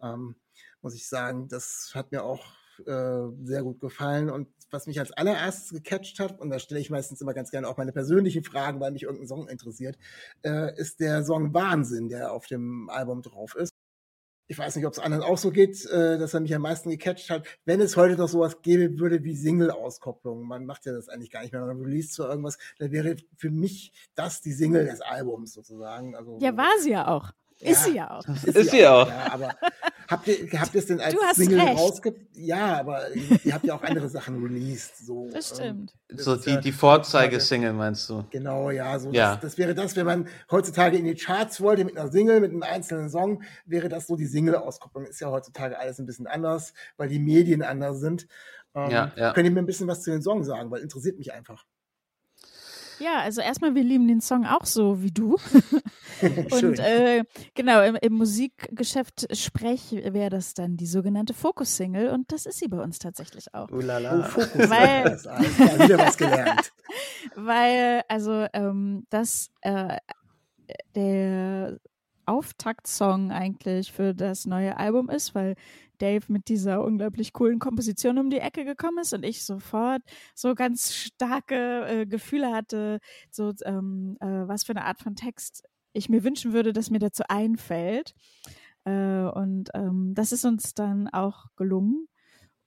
[0.02, 0.36] ähm,
[0.82, 2.46] muss ich sagen, das hat mir auch
[2.86, 4.30] äh, sehr gut gefallen.
[4.30, 7.68] Und was mich als allererstes gecatcht hat, und da stelle ich meistens immer ganz gerne
[7.68, 9.98] auch meine persönlichen Fragen, weil mich irgendein Song interessiert,
[10.44, 13.77] äh, ist der Song Wahnsinn, der auf dem Album drauf ist.
[14.48, 16.90] Ich weiß nicht, ob es anderen auch so geht, äh, dass er mich am meisten
[16.90, 17.46] gecatcht hat.
[17.66, 21.42] Wenn es heute noch sowas geben würde wie Single-Auskopplung, man macht ja das eigentlich gar
[21.42, 25.54] nicht mehr, man release zu irgendwas, dann wäre für mich das die Single des Albums
[25.54, 26.16] sozusagen.
[26.16, 27.32] Also, Ja, war sie ja auch.
[27.60, 28.24] Ist sie ja auch.
[28.44, 29.08] Ist sie auch.
[29.08, 29.56] Ja, aber
[30.08, 31.78] habt ihr, habt ihr es denn als Du hast Single recht.
[31.80, 32.16] rausge...
[32.34, 34.98] Ja, aber ihr habt ja auch andere Sachen released.
[35.06, 35.94] So, Das ähm, stimmt.
[36.10, 38.24] das So ist die, ja die Vorzeigesingle meinst du?
[38.30, 39.34] Genau, ja, so Ja.
[39.34, 42.52] Das, das wäre das, wenn man heutzutage in die Charts wollte mit einer Single, mit
[42.52, 45.06] einem einzelnen Song, wäre das so die Single-Auskopplung.
[45.08, 48.28] Ist ja heutzutage alles ein bisschen anders, weil die Medien anders sind.
[48.76, 49.34] Ähm, Ja, ja.
[49.34, 51.66] Könnt ihr mir ein bisschen was zu den Songs sagen, weil interessiert mich einfach.
[53.00, 55.38] Ja, also erstmal, wir lieben den Song auch so wie du.
[56.52, 62.46] Und äh, genau, im, im Musikgeschäft Sprech wäre das dann die sogenannte Fokus-Single und das
[62.46, 63.70] ist sie bei uns tatsächlich auch.
[63.72, 64.24] oh, Ulala.
[64.24, 64.70] Fokus.
[64.70, 65.40] Weil- klar,
[65.80, 66.74] wieder was gelernt.
[67.36, 69.98] Weil, also, ähm, das äh,
[70.96, 71.80] der
[72.26, 75.56] Auftaktsong eigentlich für das neue Album ist, weil
[75.98, 80.02] Dave mit dieser unglaublich coolen Komposition um die Ecke gekommen ist und ich sofort
[80.36, 83.00] so ganz starke äh, Gefühle hatte,
[83.32, 85.64] so ähm, äh, was für eine Art von Text
[85.98, 88.14] ich mir wünschen würde, dass mir dazu einfällt.
[88.86, 92.08] Äh, und ähm, das ist uns dann auch gelungen.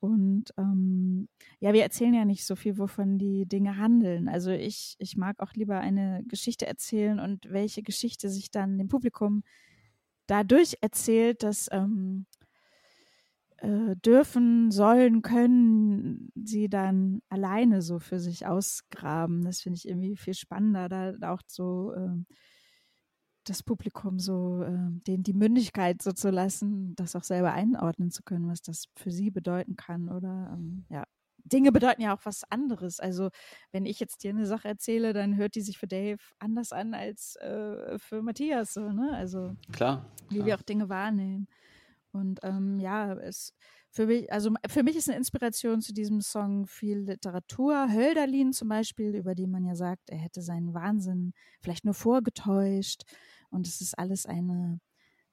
[0.00, 1.28] Und ähm,
[1.60, 4.28] ja, wir erzählen ja nicht so viel, wovon die Dinge handeln.
[4.28, 8.88] Also ich, ich mag auch lieber eine Geschichte erzählen und welche Geschichte sich dann dem
[8.88, 9.42] Publikum
[10.26, 12.26] dadurch erzählt, dass ähm,
[13.58, 19.44] äh, dürfen, sollen, können sie dann alleine so für sich ausgraben.
[19.44, 22.34] Das finde ich irgendwie viel spannender, da auch so äh,
[23.44, 28.22] das Publikum so, äh, denen die Mündigkeit so zu lassen, das auch selber einordnen zu
[28.22, 30.08] können, was das für sie bedeuten kann.
[30.08, 31.04] Oder ähm, ja,
[31.44, 33.00] Dinge bedeuten ja auch was anderes.
[33.00, 33.30] Also
[33.72, 36.94] wenn ich jetzt dir eine Sache erzähle, dann hört die sich für Dave anders an
[36.94, 38.74] als äh, für Matthias.
[38.74, 39.12] So, ne?
[39.14, 40.46] Also klar, wie klar.
[40.46, 41.48] wir auch Dinge wahrnehmen.
[42.12, 43.54] Und ähm, ja, es
[43.92, 47.88] für mich, also für mich ist eine Inspiration zu diesem Song viel Literatur.
[47.92, 53.02] Hölderlin zum Beispiel, über den man ja sagt, er hätte seinen Wahnsinn vielleicht nur vorgetäuscht.
[53.50, 54.80] Und es ist alles eine,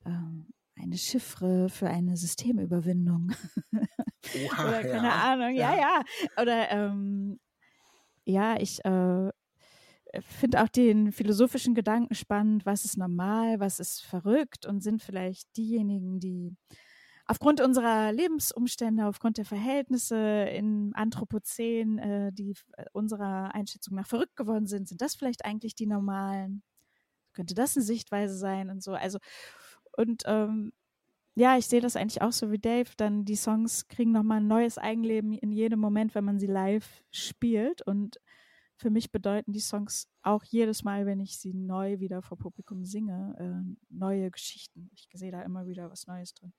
[0.05, 3.31] ähm, eine Chiffre für eine Systemüberwindung.
[3.73, 5.33] Oha, Oder keine ja.
[5.33, 5.79] Ahnung, ja, Ja.
[5.79, 6.01] ja.
[6.41, 7.39] Oder ähm,
[8.25, 9.29] ja, ich äh,
[10.21, 15.55] finde auch den philosophischen Gedanken spannend, was ist normal, was ist verrückt und sind vielleicht
[15.55, 16.55] diejenigen, die
[17.27, 24.35] aufgrund unserer Lebensumstände, aufgrund der Verhältnisse im Anthropozän, äh, die äh, unserer Einschätzung nach verrückt
[24.35, 26.63] geworden sind, sind das vielleicht eigentlich die normalen?
[27.33, 28.93] Könnte das eine Sichtweise sein und so?
[28.93, 29.19] Also,
[29.97, 30.71] und ähm,
[31.35, 32.89] ja, ich sehe das eigentlich auch so wie Dave.
[32.97, 37.03] Dann die Songs kriegen nochmal ein neues Eigenleben in jedem Moment, wenn man sie live
[37.11, 37.81] spielt.
[37.83, 38.19] Und
[38.77, 42.85] für mich bedeuten die Songs auch jedes Mal, wenn ich sie neu wieder vor Publikum
[42.85, 44.89] singe, äh, neue Geschichten.
[44.93, 46.53] Ich sehe da immer wieder was Neues drin.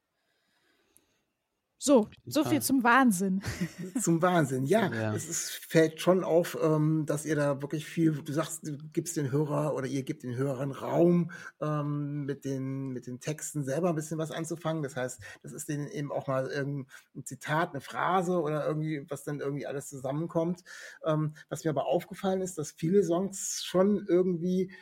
[1.80, 3.40] So, so viel zum Wahnsinn.
[4.02, 4.92] Zum Wahnsinn, ja.
[4.92, 5.14] Ja.
[5.14, 9.16] Es ist, fällt schon auf, ähm, dass ihr da wirklich viel, du sagst, du gibst
[9.16, 13.90] den Hörer oder ihr gebt den Hörern Raum, ähm, mit, den, mit den Texten selber
[13.90, 14.82] ein bisschen was anzufangen.
[14.82, 16.88] Das heißt, das ist denen eben auch mal irgendein
[17.24, 20.64] Zitat, eine Phrase oder irgendwie, was dann irgendwie alles zusammenkommt.
[21.04, 24.72] Ähm, was mir aber aufgefallen ist, dass viele Songs schon irgendwie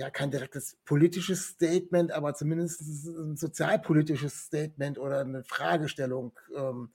[0.00, 6.90] ja, kein direktes politisches Statement, aber zumindest ein sozialpolitisches Statement oder eine Fragestellung ähm,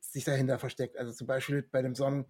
[0.00, 0.98] sich dahinter versteckt.
[0.98, 2.26] Also zum Beispiel bei dem Song,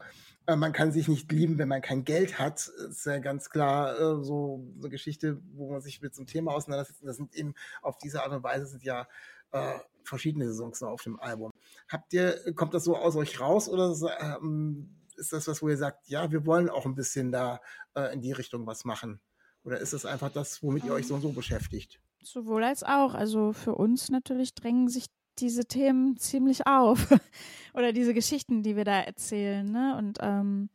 [0.46, 3.98] äh, man kann sich nicht lieben, wenn man kein Geld hat, ist ja ganz klar
[3.98, 7.02] äh, so eine Geschichte, wo man sich mit so einem Thema auseinandersetzt.
[7.02, 9.08] Und das sind eben auf diese Art und Weise sind ja
[9.50, 11.50] äh, verschiedene Songs auf dem Album.
[11.88, 15.76] Habt ihr, kommt das so aus euch raus oder ähm, ist das was, wo ihr
[15.76, 17.60] sagt, ja, wir wollen auch ein bisschen da
[17.96, 19.20] äh, in die Richtung was machen?
[19.64, 22.00] Oder ist es einfach das, womit ihr euch so und so beschäftigt?
[22.22, 23.14] Sowohl als auch.
[23.14, 25.06] Also für uns natürlich drängen sich
[25.38, 27.08] diese Themen ziemlich auf.
[27.74, 29.70] Oder diese Geschichten, die wir da erzählen.
[29.70, 29.96] Ne?
[29.96, 30.68] Und ähm,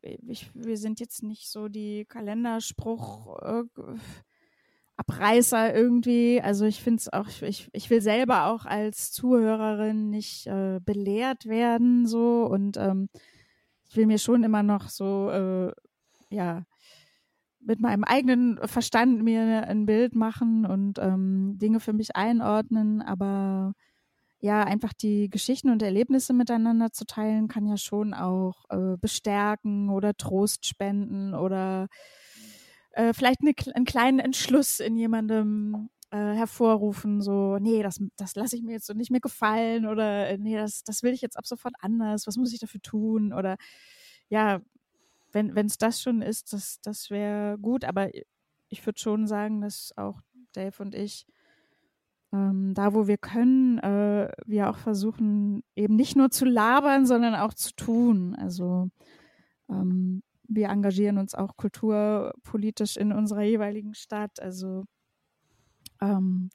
[0.00, 3.38] ich, wir sind jetzt nicht so die Kalenderspruch.
[3.42, 3.64] Äh,
[4.98, 6.40] Abreißer irgendwie.
[6.42, 11.46] Also ich finde es auch, ich, ich will selber auch als Zuhörerin nicht äh, belehrt
[11.46, 13.08] werden so und ähm,
[13.88, 15.72] ich will mir schon immer noch so, äh,
[16.30, 16.64] ja,
[17.60, 23.74] mit meinem eigenen Verstand mir ein Bild machen und ähm, Dinge für mich einordnen, aber
[24.40, 29.90] ja, einfach die Geschichten und Erlebnisse miteinander zu teilen, kann ja schon auch äh, bestärken
[29.90, 31.88] oder Trost spenden oder
[32.92, 38.56] äh, vielleicht eine, einen kleinen Entschluss in jemandem äh, hervorrufen, so, nee, das, das lasse
[38.56, 41.36] ich mir jetzt so nicht mehr gefallen oder äh, nee, das, das will ich jetzt
[41.36, 43.32] ab sofort anders, was muss ich dafür tun?
[43.32, 43.56] Oder
[44.30, 44.60] ja,
[45.54, 48.10] wenn es das schon ist, das, das wäre gut, aber
[48.68, 50.20] ich würde schon sagen, dass auch
[50.52, 51.26] Dave und ich
[52.32, 57.34] ähm, da, wo wir können, äh, wir auch versuchen, eben nicht nur zu labern, sondern
[57.34, 58.34] auch zu tun.
[58.36, 58.90] Also
[59.70, 64.40] ähm, wir engagieren uns auch kulturpolitisch in unserer jeweiligen Stadt.
[64.40, 64.84] Also
[66.02, 66.50] ähm,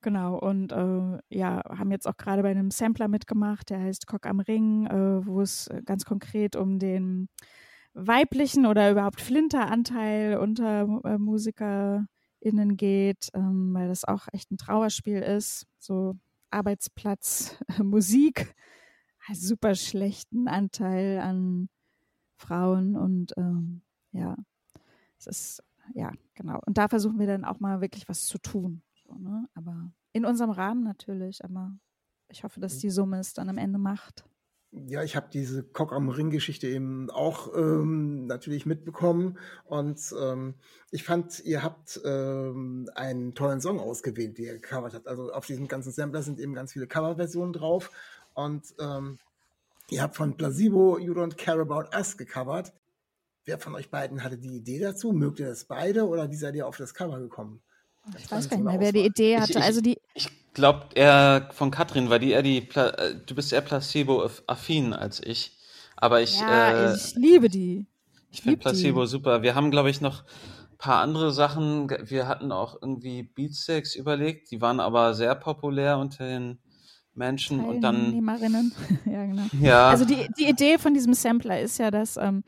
[0.00, 4.26] genau und äh, ja, haben jetzt auch gerade bei einem Sampler mitgemacht, der heißt Cock
[4.26, 7.28] am Ring, äh, wo es ganz konkret um den
[7.94, 15.20] weiblichen oder überhaupt Flinteranteil unter äh, MusikerInnen geht, ähm, weil das auch echt ein Trauerspiel
[15.20, 15.66] ist.
[15.78, 16.16] So
[16.50, 18.54] Arbeitsplatz, Musik,
[19.26, 21.68] einen super schlechten Anteil an
[22.36, 24.36] Frauen und ähm, ja,
[25.18, 25.62] es ist,
[25.94, 26.60] ja, genau.
[26.66, 28.82] Und da versuchen wir dann auch mal wirklich was zu tun.
[28.94, 29.48] So, ne?
[29.54, 31.76] Aber in unserem Rahmen natürlich, aber
[32.28, 34.24] ich hoffe, dass die Summe es dann am Ende macht.
[34.72, 40.54] Ja, ich habe diese Cock am Ring-Geschichte eben auch ähm, natürlich mitbekommen und ähm,
[40.92, 45.08] ich fand, ihr habt ähm, einen tollen Song ausgewählt, den ihr gecovert habt.
[45.08, 47.90] Also auf diesem ganzen Sampler sind eben ganz viele Coverversionen drauf
[48.34, 49.18] und ähm,
[49.88, 52.72] ihr habt von Placebo You Don't Care About Us gecovert.
[53.46, 55.10] Wer von euch beiden hatte die Idee dazu?
[55.10, 57.60] Mögt ihr das beide oder wie seid ihr auf das Cover gekommen?
[58.18, 59.52] Ich weiß gar nicht mehr, wer die Idee hatte.
[59.52, 63.14] Ich, ich, also die, ich glaube, er von Katrin, weil die eher die, Pla äh,
[63.14, 65.56] du bist eher Placebo-affin als ich.
[65.96, 67.86] Aber ich, ja, äh, ich liebe die.
[68.30, 69.08] ich finde lieb Placebo die.
[69.08, 69.42] super.
[69.42, 70.22] Wir haben, glaube ich, noch
[70.72, 71.90] ein paar andere Sachen.
[72.04, 74.50] Wir hatten auch irgendwie Beatsteaks überlegt.
[74.50, 76.58] Die waren aber sehr populär unter den
[77.14, 77.64] Menschen.
[77.64, 78.14] Und dann,
[79.04, 79.42] ja, genau.
[79.60, 82.44] ja, Also die, die Idee von diesem Sampler ist ja, dass, ähm,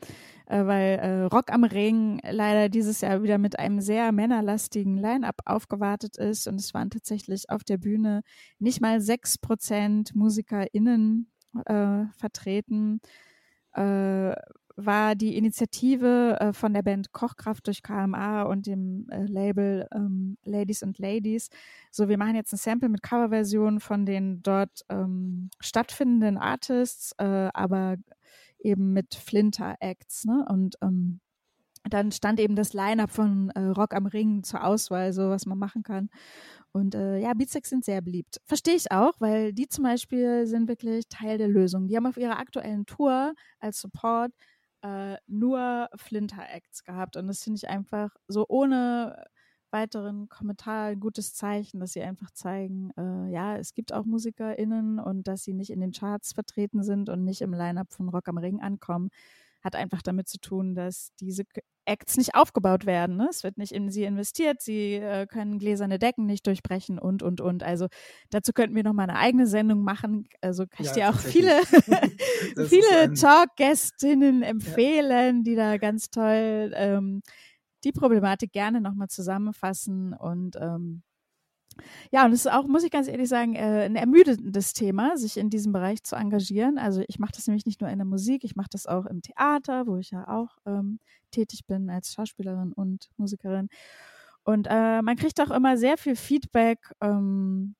[0.53, 5.37] äh, weil äh, Rock am Ring leider dieses Jahr wieder mit einem sehr männerlastigen Line-Up
[5.45, 8.21] aufgewartet ist und es waren tatsächlich auf der Bühne
[8.59, 11.31] nicht mal sechs Prozent MusikerInnen
[11.65, 13.01] äh, vertreten,
[13.73, 14.35] äh,
[14.75, 20.37] war die Initiative äh, von der Band Kochkraft durch KMA und dem äh, Label ähm,
[20.43, 21.49] Ladies and Ladies.
[21.91, 27.49] So, wir machen jetzt ein Sample mit Coverversionen von den dort ähm, stattfindenden Artists, äh,
[27.53, 27.97] aber
[28.63, 30.25] eben mit Flinter-Acts.
[30.25, 30.45] Ne?
[30.49, 31.19] Und ähm,
[31.89, 35.57] dann stand eben das Line-Up von äh, Rock am Ring zur Auswahl, so was man
[35.57, 36.09] machen kann.
[36.71, 38.39] Und äh, ja, Beatsex sind sehr beliebt.
[38.45, 41.87] Verstehe ich auch, weil die zum Beispiel sind wirklich Teil der Lösung.
[41.87, 44.31] Die haben auf ihrer aktuellen Tour als Support
[44.81, 47.17] äh, nur Flinter-Acts gehabt.
[47.17, 49.25] Und das finde ich einfach so ohne
[49.73, 54.99] weiteren Kommentar ein gutes Zeichen, dass sie einfach zeigen, äh, ja, es gibt auch MusikerInnen
[54.99, 58.29] und dass sie nicht in den Charts vertreten sind und nicht im Line-Up von Rock
[58.29, 59.09] am Ring ankommen,
[59.63, 61.43] hat einfach damit zu tun, dass diese
[61.85, 63.17] Acts nicht aufgebaut werden.
[63.17, 63.27] Ne?
[63.29, 67.41] Es wird nicht in sie investiert, sie äh, können gläserne Decken nicht durchbrechen und, und,
[67.41, 67.63] und.
[67.63, 67.87] Also
[68.29, 70.27] dazu könnten wir noch mal eine eigene Sendung machen.
[70.41, 71.61] Also kann ich Ja, dir auch viele,
[72.67, 77.21] viele Talkgästinnen empfehlen, die da ganz toll ähm,
[77.83, 81.03] die Problematik gerne nochmal zusammenfassen und ähm,
[82.11, 85.37] ja, und es ist auch, muss ich ganz ehrlich sagen, äh, ein ermüdendes Thema, sich
[85.37, 86.77] in diesem Bereich zu engagieren.
[86.77, 89.21] Also ich mache das nämlich nicht nur in der Musik, ich mache das auch im
[89.21, 90.99] Theater, wo ich ja auch ähm,
[91.31, 93.69] tätig bin als Schauspielerin und Musikerin.
[94.43, 97.75] Und äh, man kriegt auch immer sehr viel Feedback ähm,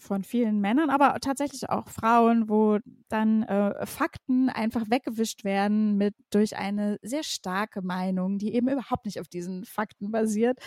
[0.00, 6.14] von vielen Männern, aber tatsächlich auch Frauen, wo dann äh, Fakten einfach weggewischt werden mit
[6.30, 10.58] durch eine sehr starke Meinung, die eben überhaupt nicht auf diesen Fakten basiert.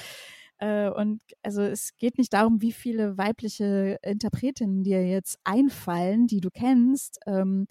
[0.59, 6.41] Äh, und also es geht nicht darum, wie viele weibliche Interpretinnen dir jetzt einfallen, die
[6.41, 7.19] du kennst.
[7.25, 7.67] Ähm,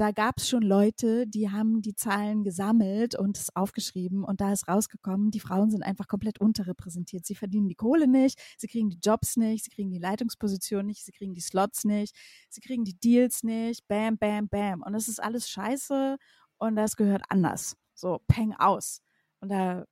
[0.00, 4.50] da gab es schon Leute, die haben die Zahlen gesammelt und es aufgeschrieben und da
[4.50, 7.26] ist rausgekommen, die Frauen sind einfach komplett unterrepräsentiert.
[7.26, 11.04] Sie verdienen die Kohle nicht, sie kriegen die Jobs nicht, sie kriegen die Leitungsposition nicht,
[11.04, 12.16] sie kriegen die Slots nicht,
[12.48, 14.82] sie kriegen die Deals nicht, bam, bam, bam.
[14.82, 16.16] Und das ist alles scheiße
[16.56, 17.76] und das gehört anders.
[17.92, 19.02] So, peng aus.
[19.40, 19.84] Und da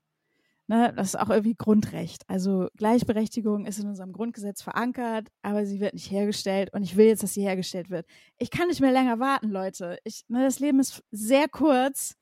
[0.70, 2.24] Ne, das ist auch irgendwie Grundrecht.
[2.28, 7.06] Also Gleichberechtigung ist in unserem Grundgesetz verankert, aber sie wird nicht hergestellt und ich will
[7.06, 8.06] jetzt, dass sie hergestellt wird.
[8.36, 9.98] Ich kann nicht mehr länger warten, Leute.
[10.04, 12.16] Ich, ne, das Leben ist sehr kurz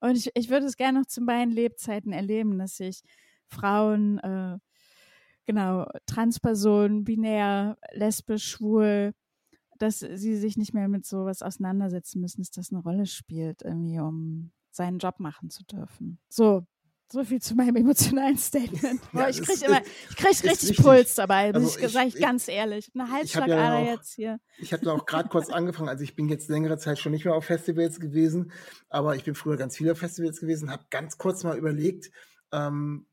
[0.00, 3.02] und ich, ich würde es gerne noch zu meinen Lebzeiten erleben, dass sich
[3.48, 4.58] Frauen, äh,
[5.46, 9.12] genau, Transpersonen, binär, lesbisch, schwul,
[9.78, 13.98] dass sie sich nicht mehr mit sowas auseinandersetzen müssen, dass das eine Rolle spielt, irgendwie,
[13.98, 16.20] um seinen Job machen zu dürfen.
[16.28, 16.64] So,
[17.10, 19.00] so viel zu meinem emotionalen Statement.
[19.12, 20.76] Ja, ich das krieg ist- immer, ich krieg richtig wichtig.
[20.84, 22.90] Puls dabei, Also ich, ich- sag ich ganz ehrlich.
[22.94, 24.40] Eine Halsschlagader ja jetzt hier.
[24.58, 27.34] ich habe auch gerade kurz angefangen, also ich bin jetzt längere Zeit schon nicht mehr
[27.34, 28.52] auf Festivals gewesen,
[28.88, 32.10] aber ich bin früher ganz viel auf Festivals gewesen, habe ganz kurz mal überlegt,
[32.52, 33.06] ähm,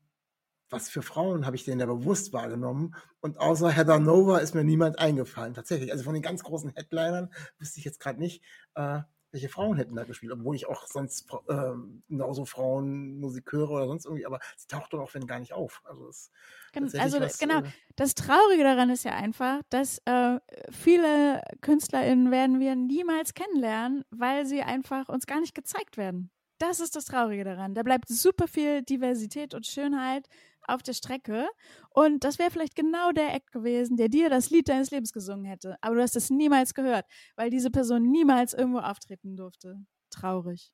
[0.68, 2.94] was für Frauen habe ich denn da bewusst wahrgenommen?
[3.20, 5.92] Und außer Heather Nova ist mir niemand eingefallen, tatsächlich.
[5.92, 8.42] Also von den ganz großen Headlinern wüsste ich jetzt gerade nicht,
[8.74, 9.00] äh,
[9.36, 14.06] welche Frauen hätten da gespielt, obwohl ich auch sonst ähm, genauso Frauenmusik höre oder sonst
[14.06, 15.82] irgendwie, aber sie taucht doch auch wenn gar nicht auf.
[15.84, 16.30] Also, es ist
[16.72, 20.38] Gen- Also was, genau, äh, das Traurige daran ist ja einfach, dass äh,
[20.70, 26.30] viele KünstlerInnen werden wir niemals kennenlernen, weil sie einfach uns gar nicht gezeigt werden.
[26.58, 27.74] Das ist das Traurige daran.
[27.74, 30.26] Da bleibt super viel Diversität und Schönheit
[30.66, 31.48] auf der Strecke.
[31.90, 35.44] Und das wäre vielleicht genau der Act gewesen, der dir das Lied deines Lebens gesungen
[35.44, 35.76] hätte.
[35.80, 39.76] Aber du hast es niemals gehört, weil diese Person niemals irgendwo auftreten durfte.
[40.10, 40.72] Traurig.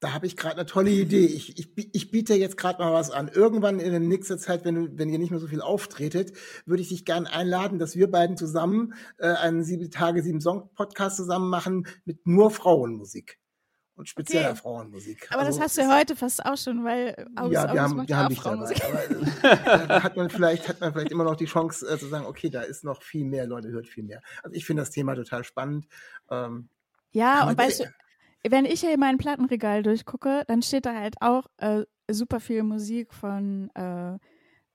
[0.00, 1.26] Da habe ich gerade eine tolle Idee.
[1.26, 3.26] Ich, ich, ich biete jetzt gerade mal was an.
[3.26, 6.32] Irgendwann in der nächsten Zeit, wenn, wenn ihr nicht mehr so viel auftretet,
[6.66, 10.70] würde ich dich gerne einladen, dass wir beiden zusammen äh, einen sieben Tage, sieben Song
[10.74, 13.40] Podcast zusammen machen mit nur Frauenmusik
[13.98, 14.58] und spezieller Okay.
[14.60, 15.28] Frauenmusik.
[15.30, 17.98] Aber Also das hast du ja heute fast auch schon, weil August, ja, wir August
[17.98, 18.56] haben, wir haben dich dabei.
[18.56, 18.84] Frauenmusik.
[18.84, 22.06] Aber äh, da hat man vielleicht, hat man vielleicht immer noch die Chance äh, zu
[22.06, 24.22] sagen, okay, da ist noch viel mehr, Leute hört viel mehr.
[24.42, 25.86] Also ich finde das Thema total spannend.
[26.30, 26.68] Ähm,
[27.10, 27.84] Ja, und weißt du,
[28.48, 32.62] wenn ich hier in mein Plattenregal durchgucke, dann steht da halt auch äh, super viel
[32.62, 33.70] Musik von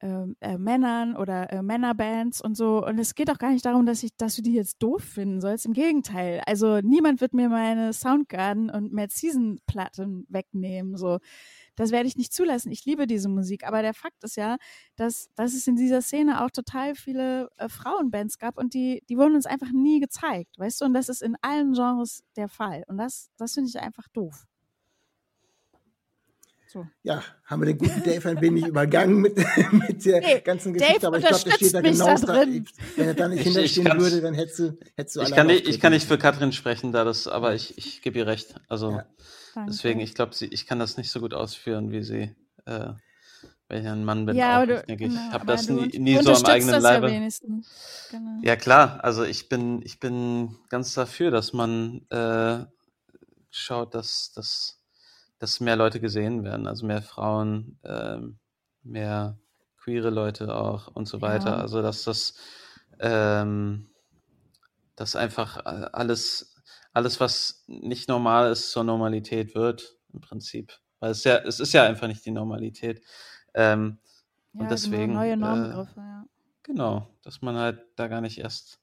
[0.04, 2.86] äh, äh, äh, Männern oder äh, Männerbands und so.
[2.86, 5.39] Und es geht auch gar nicht darum, dass ich, dass du die jetzt doof finden
[5.39, 5.66] sollst.
[5.66, 6.41] Im Gegenteil.
[6.45, 10.97] Also niemand wird mir meine Soundgarden und Mad Season Platten wegnehmen.
[10.97, 11.20] So.
[11.76, 12.72] Das werde ich nicht zulassen.
[12.72, 13.66] Ich liebe diese Musik.
[13.66, 14.58] Aber der Fakt ist ja,
[14.97, 19.18] dass, dass es in dieser Szene auch total viele äh, Frauenbands gab und die, die
[19.18, 20.86] wurden uns einfach nie gezeigt, weißt du?
[20.86, 22.84] Und das ist in allen Genres der Fall.
[22.88, 24.45] Und das, das finde ich einfach doof.
[26.74, 26.88] So.
[27.03, 29.38] Ja, haben wir den guten Dave ein wenig übergangen mit,
[29.71, 32.65] mit der Nee, ganzen Dave Geschichte, aber ich glaube, der steht da genau da drin.
[32.95, 35.47] Wenn er da nicht Ich- ich hinterstehen würde, dann hättest du, hättest du Ich kann,
[35.47, 38.55] nicht, ich kann nicht für Katrin sprechen, da das, aber ich, ich gebe ihr recht.
[38.67, 39.05] Also Ja.
[39.67, 42.93] Deswegen, ich glaube, ich kann das nicht so gut ausführen, wie sie, äh,
[43.67, 44.36] weil ich ein Mann bin.
[44.36, 44.63] ja, auch.
[44.63, 46.71] aber du, ich denke, ich genau, habe das du, nie, du nie so am eigenen
[46.74, 47.11] das Leibe.
[47.11, 47.30] Ja.
[48.09, 48.39] Genau.
[48.41, 49.03] Ja, klar.
[49.03, 52.65] Also ich bin, ich bin ganz dafür, dass man äh,
[53.51, 54.80] schaut, dass, dass,
[55.43, 56.67] dass mehr Leute gesehen werden.
[56.67, 58.39] Also mehr Frauen, ähm,
[58.81, 59.37] mehr
[59.75, 61.49] queere Leute auch und so weiter.
[61.49, 61.57] Ja.
[61.57, 62.35] Also dass das,
[63.01, 63.89] ähm,
[64.95, 66.55] dass einfach äh, alles,
[66.93, 70.79] alles, was nicht normal ist, zur Normalität wird, im Prinzip.
[71.01, 73.03] Weil es ja, es ist ja einfach nicht die Normalität.
[73.53, 73.99] Ähm,
[74.53, 76.25] Ja, und deswegen, Genau, neue äh, Normbegriffe, ja.
[76.63, 78.79] Genau, dass man halt da gar nicht erst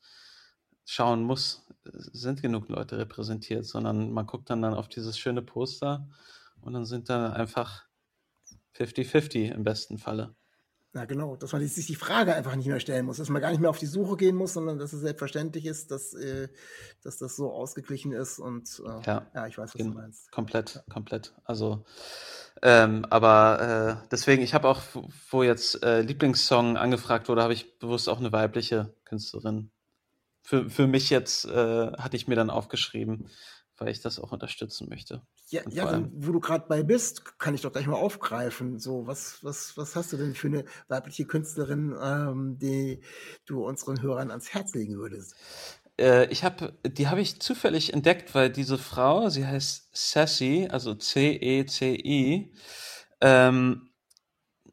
[0.84, 6.06] schauen muss, sind genug Leute repräsentiert, sondern man guckt dann, dann auf dieses schöne Poster
[6.62, 7.84] und dann sind da einfach
[8.76, 10.34] 50-50 im besten Falle.
[10.92, 13.50] Ja, genau, dass man sich die Frage einfach nicht mehr stellen muss, dass man gar
[13.50, 16.48] nicht mehr auf die Suche gehen muss, sondern dass es selbstverständlich ist, dass, äh,
[17.02, 20.32] dass das so ausgeglichen ist und äh, Ja, ja, ich weiß, was du meinst.
[20.32, 21.32] Komplett, komplett.
[21.44, 21.84] Also,
[22.62, 27.52] ähm, aber äh, deswegen, ich habe auch, wo- wo jetzt äh, Lieblingssong angefragt wurde, habe
[27.52, 29.70] ich bewusst auch eine weibliche Künstlerin.
[30.42, 33.28] Für, für mich jetzt äh, hatte ich mir dann aufgeschrieben,
[33.76, 35.22] weil ich das auch unterstützen möchte.
[35.50, 38.78] Ja, ja allem- wo du gerade bei bist, kann ich doch gleich mal aufgreifen.
[38.78, 43.00] So, was, was, was hast du denn für eine weibliche Künstlerin, ähm, die
[43.46, 45.34] du unseren Hörern ans Herz legen würdest?
[45.98, 50.94] Äh, ich habe, die habe ich zufällig entdeckt, weil diese Frau, sie heißt Sassy, also
[50.94, 52.52] C-E-C-I,
[53.20, 53.90] ähm,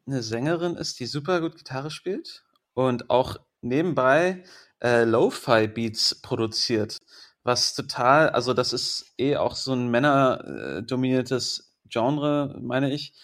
[0.06, 4.44] eine Sängerin ist, die super gut Gitarre spielt und auch nebenbei
[4.80, 6.98] äh, Lo-Fi-Beats produziert,
[7.48, 13.14] was total, also das ist eh auch so ein männerdominiertes Genre, meine ich.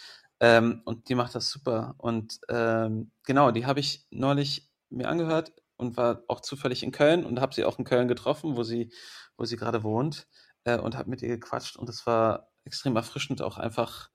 [0.41, 1.95] Ähm, und die macht das super.
[1.99, 7.25] Und ähm, genau, die habe ich neulich mir angehört und war auch zufällig in Köln
[7.25, 8.91] und habe sie auch in Köln getroffen, wo sie,
[9.37, 10.27] wo sie gerade wohnt
[10.65, 14.09] äh, und habe mit ihr gequatscht und es war extrem erfrischend, auch einfach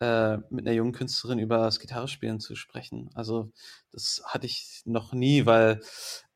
[0.00, 3.10] äh, mit einer jungen Künstlerin über das Gitarrespielen zu sprechen.
[3.14, 3.50] Also
[3.90, 5.80] das hatte ich noch nie, weil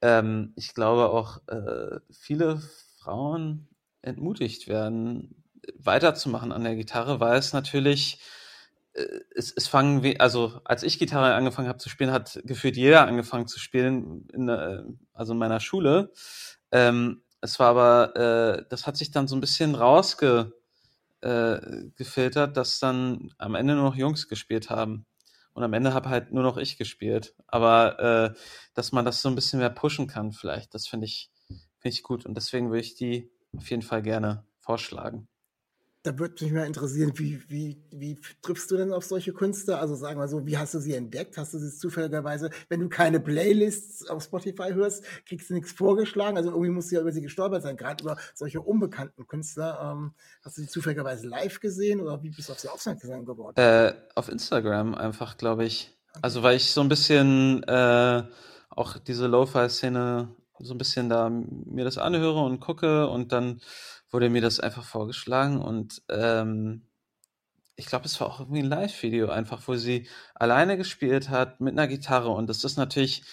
[0.00, 2.60] ähm, ich glaube auch äh, viele
[3.02, 3.68] Frauen
[4.02, 5.44] entmutigt werden,
[5.78, 8.20] weiterzumachen an der Gitarre, weil es natürlich
[8.94, 12.76] äh, es, es fangen, we- also als ich Gitarre angefangen habe zu spielen, hat gefühlt
[12.76, 16.12] jeder angefangen zu spielen, in, der- also in meiner Schule.
[16.72, 18.16] Ähm, es war aber,
[18.60, 20.52] äh, das hat sich dann so ein bisschen rausge,
[21.22, 21.58] äh,
[22.54, 25.06] dass dann am Ende nur noch Jungs gespielt haben.
[25.54, 27.34] Und am Ende habe halt nur noch ich gespielt.
[27.48, 27.98] Aber
[28.34, 28.38] äh,
[28.74, 31.31] dass man das so ein bisschen mehr pushen kann, vielleicht, das finde ich,
[31.82, 32.24] finde ich gut.
[32.24, 35.28] Und deswegen würde ich die auf jeden Fall gerne vorschlagen.
[36.04, 39.80] Da würde mich mal interessieren, wie, wie, wie triffst du denn auf solche Künstler?
[39.80, 41.38] Also sagen wir so, wie hast du sie entdeckt?
[41.38, 46.36] Hast du sie zufälligerweise, wenn du keine Playlists auf Spotify hörst, kriegst du nichts vorgeschlagen?
[46.36, 49.78] Also irgendwie musst du ja über sie gestolpert sein, gerade über solche unbekannten Künstler.
[49.80, 50.14] Ähm,
[50.44, 53.56] hast du sie zufälligerweise live gesehen oder wie bist du auf sie aufmerksam geworden?
[53.56, 55.96] Äh, auf Instagram einfach, glaube ich.
[56.20, 58.24] Also weil ich so ein bisschen äh,
[58.70, 63.60] auch diese Lo-Fi-Szene so ein bisschen da mir das anhöre und gucke und dann
[64.10, 66.86] wurde mir das einfach vorgeschlagen und ähm,
[67.76, 71.72] ich glaube, es war auch irgendwie ein Live-Video einfach, wo sie alleine gespielt hat mit
[71.72, 73.24] einer Gitarre und das ist natürlich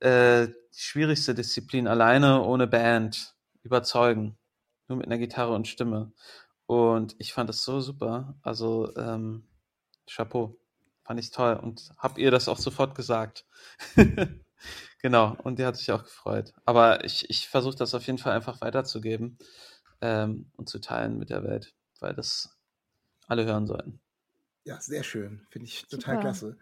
[0.00, 4.38] äh, die schwierigste Disziplin, alleine ohne Band überzeugen,
[4.88, 6.12] nur mit einer Gitarre und Stimme.
[6.66, 8.36] Und ich fand das so super.
[8.42, 9.48] Also ähm,
[10.08, 10.56] Chapeau,
[11.02, 13.44] fand ich toll und hab ihr das auch sofort gesagt.
[15.02, 16.52] genau, und die hat sich auch gefreut.
[16.64, 19.38] Aber ich, ich versuche das auf jeden Fall einfach weiterzugeben
[20.00, 22.56] ähm, und zu teilen mit der Welt, weil das
[23.26, 24.00] alle hören sollten.
[24.64, 25.46] Ja, sehr schön.
[25.50, 26.20] Finde ich total Super.
[26.20, 26.58] klasse.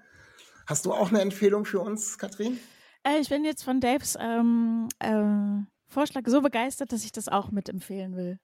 [0.67, 2.59] Hast du auch eine Empfehlung für uns, Katrin?
[3.03, 7.51] Äh, ich bin jetzt von Daves ähm, äh, Vorschlag so begeistert, dass ich das auch
[7.51, 8.39] mitempfehlen will.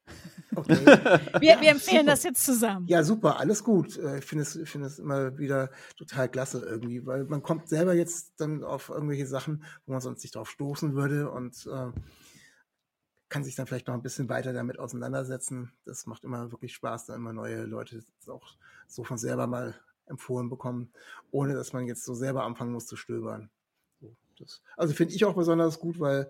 [0.54, 0.76] Okay.
[1.40, 2.10] Wir, wir empfehlen super.
[2.12, 2.86] das jetzt zusammen.
[2.86, 3.98] Ja, super, alles gut.
[3.98, 7.68] Äh, Ich finde es, ich finde es immer wieder total klasse irgendwie, weil man kommt
[7.68, 11.92] selber jetzt dann auf irgendwelche Sachen, wo man sonst nicht drauf stoßen würde und äh,
[13.28, 15.72] kann sich dann vielleicht noch ein bisschen weiter damit auseinandersetzen.
[15.84, 19.74] Das macht immer wirklich Spaß, da immer neue Leute auch so von selber mal
[20.06, 20.92] empfohlen bekommen,
[21.30, 23.50] ohne dass man jetzt so selber anfangen muss zu stöbern.
[24.38, 26.28] Das, also finde ich auch besonders gut, weil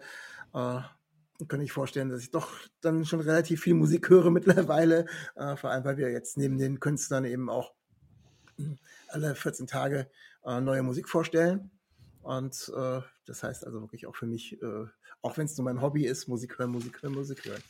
[0.55, 0.81] äh,
[1.49, 5.70] kann ich vorstellen, dass ich doch dann schon relativ viel Musik höre mittlerweile, äh, vor
[5.70, 7.74] allem weil wir jetzt neben den Künstlern eben auch
[9.09, 10.09] alle 14 Tage
[10.45, 11.70] äh, neue Musik vorstellen.
[12.22, 14.87] Und äh, das heißt also wirklich auch für mich, äh,
[15.20, 17.62] auch wenn es nur mein Hobby ist, Musik hören, Musik hören, Musik hören.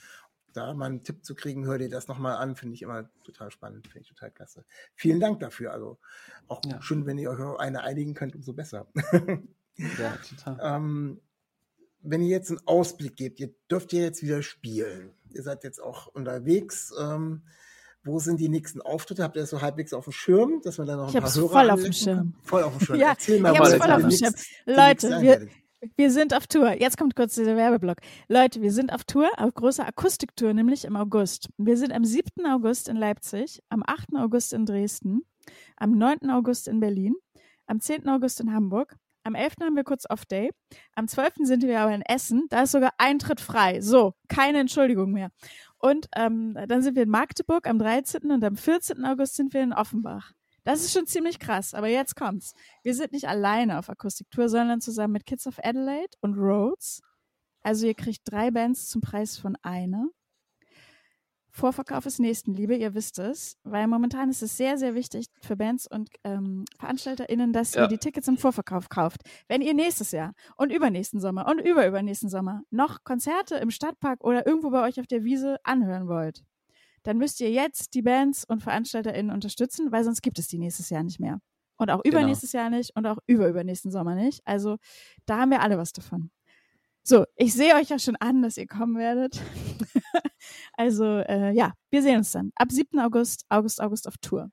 [0.53, 3.51] Da mal einen Tipp zu kriegen, hör dir das nochmal an, finde ich immer total
[3.51, 4.65] spannend, finde ich total klasse.
[4.95, 5.73] Vielen Dank dafür.
[5.73, 5.99] Also
[6.47, 6.81] auch ja.
[6.81, 8.87] schön, wenn ihr euch auf eine einigen könnt, umso besser.
[9.77, 10.59] ja, total.
[10.63, 11.21] ähm,
[12.05, 15.13] wenn ihr jetzt einen Ausblick gebt, ihr dürft ja jetzt wieder spielen.
[15.31, 16.93] Ihr seid jetzt auch unterwegs.
[17.01, 17.43] Ähm,
[18.05, 19.23] wo sind die nächsten Auftritte?
[19.23, 21.35] Habt ihr das so halbwegs auf dem Schirm, dass man dann noch ein ich paar
[21.35, 22.35] Hörer voll auf dem Schirm.
[22.43, 22.99] Voll auf dem Schirm.
[23.01, 24.35] ja, Erzähl mal ich hab's voll auf dem Schirm.
[24.67, 25.49] Leute, wir,
[25.97, 26.73] wir sind auf Tour.
[26.73, 27.99] Jetzt kommt kurz dieser Werbeblock.
[28.29, 31.49] Leute, wir sind auf Tour, auf großer Akustiktour, nämlich im August.
[31.57, 32.45] Wir sind am 7.
[32.47, 34.09] August in Leipzig, am 8.
[34.17, 35.23] August in Dresden,
[35.77, 36.31] am 9.
[36.31, 37.15] August in Berlin,
[37.67, 38.07] am 10.
[38.09, 39.55] August in Hamburg, am 11.
[39.63, 40.51] haben wir kurz Off-Day.
[40.95, 41.35] Am 12.
[41.41, 42.47] sind wir aber in Essen.
[42.51, 43.81] Da ist sogar Eintritt frei.
[43.81, 45.31] So, keine Entschuldigung mehr.
[45.79, 48.31] Und ähm, dann sind wir in Magdeburg am 13.
[48.31, 49.05] und am 14.
[49.05, 50.33] August sind wir in Offenbach.
[50.65, 52.55] Das ist schon ziemlich krass, aber jetzt kommt's.
[52.83, 57.03] Wir sind nicht alleine auf Akustiktour, sondern zusammen mit Kids of Adelaide und Rhodes.
[57.63, 60.09] Also ihr kriegt drei Bands zum Preis von einer.
[61.57, 65.87] Vorverkauf ist Nächstenliebe, ihr wisst es, weil momentan ist es sehr, sehr wichtig für Bands
[65.87, 67.83] und ähm, VeranstalterInnen, dass ja.
[67.83, 69.21] ihr die Tickets im Vorverkauf kauft.
[69.47, 74.45] Wenn ihr nächstes Jahr und übernächsten Sommer und überübernächsten Sommer noch Konzerte im Stadtpark oder
[74.45, 76.43] irgendwo bei euch auf der Wiese anhören wollt,
[77.05, 80.91] dann müsst ihr jetzt die Bands und VeranstalterInnen unterstützen, weil sonst gibt es die nächstes
[80.91, 81.39] Jahr nicht mehr.
[81.77, 82.19] Und auch genau.
[82.19, 82.65] übernächstes genau.
[82.65, 84.41] Jahr nicht und auch überübernächsten Sommer nicht.
[84.45, 84.79] Also
[85.25, 86.31] da haben wir alle was davon.
[87.07, 89.39] So, ich sehe euch ja schon an, dass ihr kommen werdet.
[90.73, 92.51] also äh, ja, wir sehen uns dann.
[92.57, 92.99] Ab 7.
[92.99, 94.51] August, August, August auf Tour.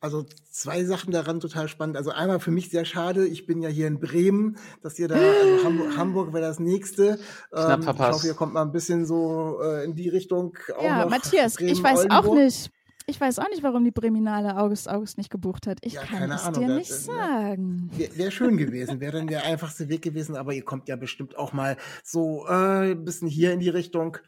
[0.00, 1.96] Also zwei Sachen daran total spannend.
[1.96, 5.14] Also einmal für mich sehr schade, ich bin ja hier in Bremen, dass ihr da,
[5.14, 7.20] also Hamburg, Hamburg wäre das nächste.
[7.54, 10.58] Ähm, ich hoffe, ihr kommt mal ein bisschen so äh, in die Richtung.
[10.82, 12.26] ja, Matthias, Bremen, ich weiß Oldenburg.
[12.26, 12.70] auch nicht,
[13.06, 15.78] ich weiß auch nicht, warum die Breminale August August nicht gebucht hat.
[15.82, 17.88] Ich ja, kann es Ahnung, dir nicht das, sagen.
[17.96, 21.36] Wäre wär schön gewesen, wäre dann der einfachste Weg gewesen, aber ihr kommt ja bestimmt
[21.36, 24.18] auch mal so äh, ein bisschen hier in die Richtung.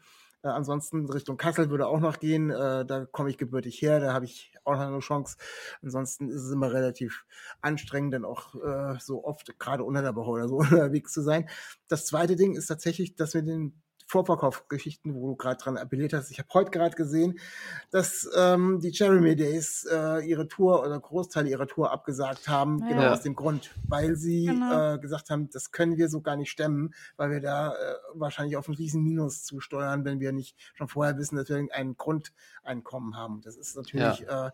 [0.43, 2.49] Äh, ansonsten Richtung Kassel würde auch noch gehen.
[2.51, 5.35] Äh, da komme ich gebürtig her, da habe ich auch noch eine Chance.
[5.81, 7.25] Ansonsten ist es immer relativ
[7.61, 11.49] anstrengend, dann auch äh, so oft gerade unter der Woche oder so unterwegs zu sein.
[11.89, 16.31] Das zweite Ding ist tatsächlich, dass wir den Vorverkaufsgeschichten, wo du gerade dran appelliert hast.
[16.31, 17.39] Ich habe heute gerade gesehen,
[17.91, 22.87] dass ähm, die Jeremy Days äh, ihre Tour oder Großteile ihrer Tour abgesagt haben, ja.
[22.87, 24.95] genau aus dem Grund, weil sie genau.
[24.95, 28.57] äh, gesagt haben, das können wir so gar nicht stemmen, weil wir da äh, wahrscheinlich
[28.57, 33.15] auf einen riesen Minus zusteuern, wenn wir nicht schon vorher wissen, dass wir irgendein Grundeinkommen
[33.15, 33.41] haben.
[33.41, 34.47] Das ist natürlich ja.
[34.47, 34.51] äh,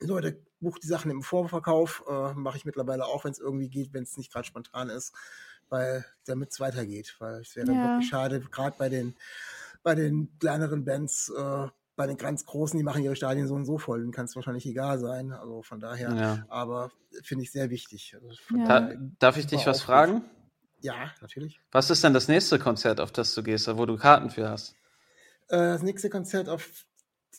[0.00, 3.94] Leute, bucht die Sachen im Vorverkauf, äh, mache ich mittlerweile auch, wenn es irgendwie geht,
[3.94, 5.14] wenn es nicht gerade spontan ist
[5.68, 7.16] weil damit es weitergeht.
[7.18, 7.90] Weil es wäre ja.
[7.90, 9.14] wirklich schade, gerade bei den,
[9.82, 13.64] bei den kleineren Bands, äh, bei den ganz großen, die machen ihre Stadien so und
[13.64, 15.32] so voll, dann kann es wahrscheinlich egal sein.
[15.32, 16.46] Also von daher, ja.
[16.48, 16.90] aber
[17.22, 18.14] finde ich sehr wichtig.
[18.14, 18.66] Also ja.
[18.66, 20.22] da, darf ich dich was fragen?
[20.80, 21.58] Ja, natürlich.
[21.72, 24.74] Was ist denn das nächste Konzert, auf das du gehst, wo du Karten für hast?
[25.48, 26.68] Äh, das nächste Konzert auf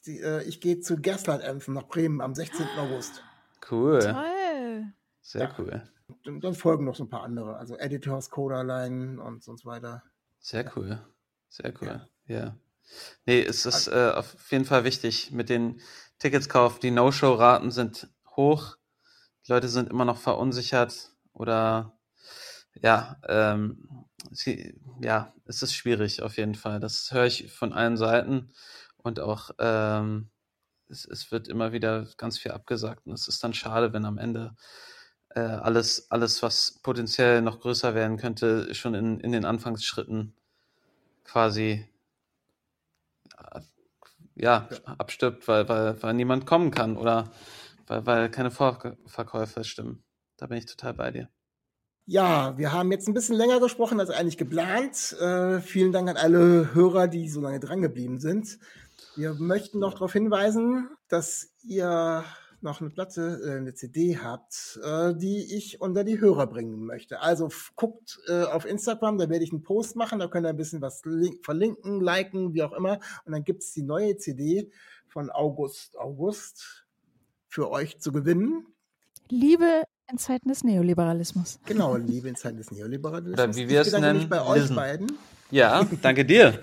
[0.05, 2.65] die, äh, ich gehe zu Gaslight Anthem nach Bremen am 16.
[2.77, 3.23] August.
[3.69, 3.99] Cool.
[3.99, 4.93] Toll.
[5.21, 5.55] Sehr ja.
[5.59, 5.83] cool.
[6.23, 10.03] Dann, dann, folgen noch so ein paar andere, also Editors, Coderline und so weiter.
[10.39, 10.99] Sehr cool.
[11.49, 12.07] Sehr cool.
[12.27, 12.35] Ja.
[12.35, 12.57] ja.
[13.25, 15.81] Nee, es ist äh, auf jeden Fall wichtig mit den
[16.19, 16.79] Tickets kaufen.
[16.81, 18.77] Die No-Show-Raten sind hoch.
[19.45, 21.97] Die Leute sind immer noch verunsichert oder
[22.81, 26.79] ja, ähm, sie, ja, es ist schwierig auf jeden Fall.
[26.79, 28.51] Das höre ich von allen Seiten
[28.97, 30.29] und auch ähm,
[30.89, 34.17] es, es wird immer wieder ganz viel abgesagt und es ist dann schade, wenn am
[34.17, 34.55] Ende
[35.37, 40.33] äh, alles, alles, was potenziell noch größer werden könnte, schon in, in den Anfangsschritten
[41.23, 41.87] quasi
[43.37, 43.59] äh,
[44.35, 47.29] ja, abstirbt, weil, weil, weil niemand kommen kann oder
[47.85, 50.03] weil, weil keine Vorverkäufe stimmen.
[50.37, 51.29] Da bin ich total bei dir.
[52.05, 55.15] Ja, wir haben jetzt ein bisschen länger gesprochen als eigentlich geplant.
[55.19, 58.57] Äh, vielen Dank an alle Hörer, die so lange drangeblieben sind.
[59.15, 62.23] Wir möchten noch darauf hinweisen, dass ihr
[62.61, 67.21] noch eine Platte, äh, eine CD habt, äh, die ich unter die Hörer bringen möchte.
[67.21, 70.57] Also guckt äh, auf Instagram, da werde ich einen Post machen, da könnt ihr ein
[70.57, 71.01] bisschen was
[71.41, 72.99] verlinken, liken, wie auch immer.
[73.25, 74.71] Und dann gibt's die neue CD
[75.07, 76.85] von August August
[77.47, 78.65] für euch zu gewinnen.
[79.29, 81.59] Liebe in Zeiten des Neoliberalismus.
[81.65, 83.39] Genau, Liebe in Zeiten des Neoliberalismus.
[83.39, 85.11] Oder wie wir es nennen, mich bei euch beiden.
[85.51, 86.59] Ja, danke dir.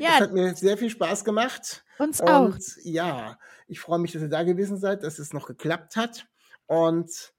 [0.00, 0.14] Ja.
[0.14, 1.84] Es hat mir sehr viel Spaß gemacht.
[1.98, 2.56] Uns und, auch.
[2.82, 6.26] Ja, ich freue mich, dass ihr da gewesen seid, dass es noch geklappt hat.
[6.66, 7.34] Und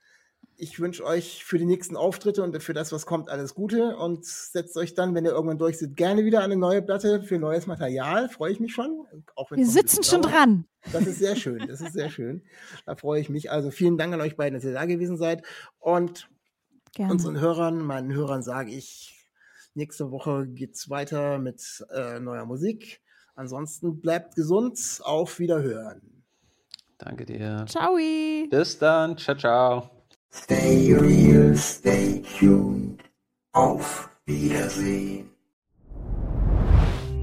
[0.57, 4.25] ich wünsche euch für die nächsten Auftritte und für das, was kommt, alles Gute und
[4.25, 7.37] setzt euch dann, wenn ihr irgendwann durch seid, gerne wieder an eine neue Platte für
[7.37, 8.29] neues Material.
[8.29, 9.05] Freue ich mich schon.
[9.49, 10.35] Wir sitzen schon dauert.
[10.35, 10.65] dran.
[10.93, 11.67] Das ist sehr schön.
[11.67, 12.43] Das ist sehr schön.
[12.85, 13.51] Da freue ich mich.
[13.51, 15.43] Also vielen Dank an euch beiden, dass ihr da gewesen seid.
[15.79, 16.29] Und
[16.93, 17.11] gerne.
[17.11, 19.14] unseren Hörern, meinen Hörern sage ich,
[19.75, 23.01] nächste Woche geht's weiter mit äh, neuer Musik.
[23.35, 25.01] Ansonsten bleibt gesund.
[25.03, 26.23] Auf Wiederhören.
[26.97, 27.65] Danke dir.
[27.67, 27.97] Ciao.
[28.49, 29.17] Bis dann.
[29.17, 29.89] Ciao, ciao.
[30.33, 33.01] Stay real, stay tuned.
[33.53, 35.34] Auf Wiedersehen.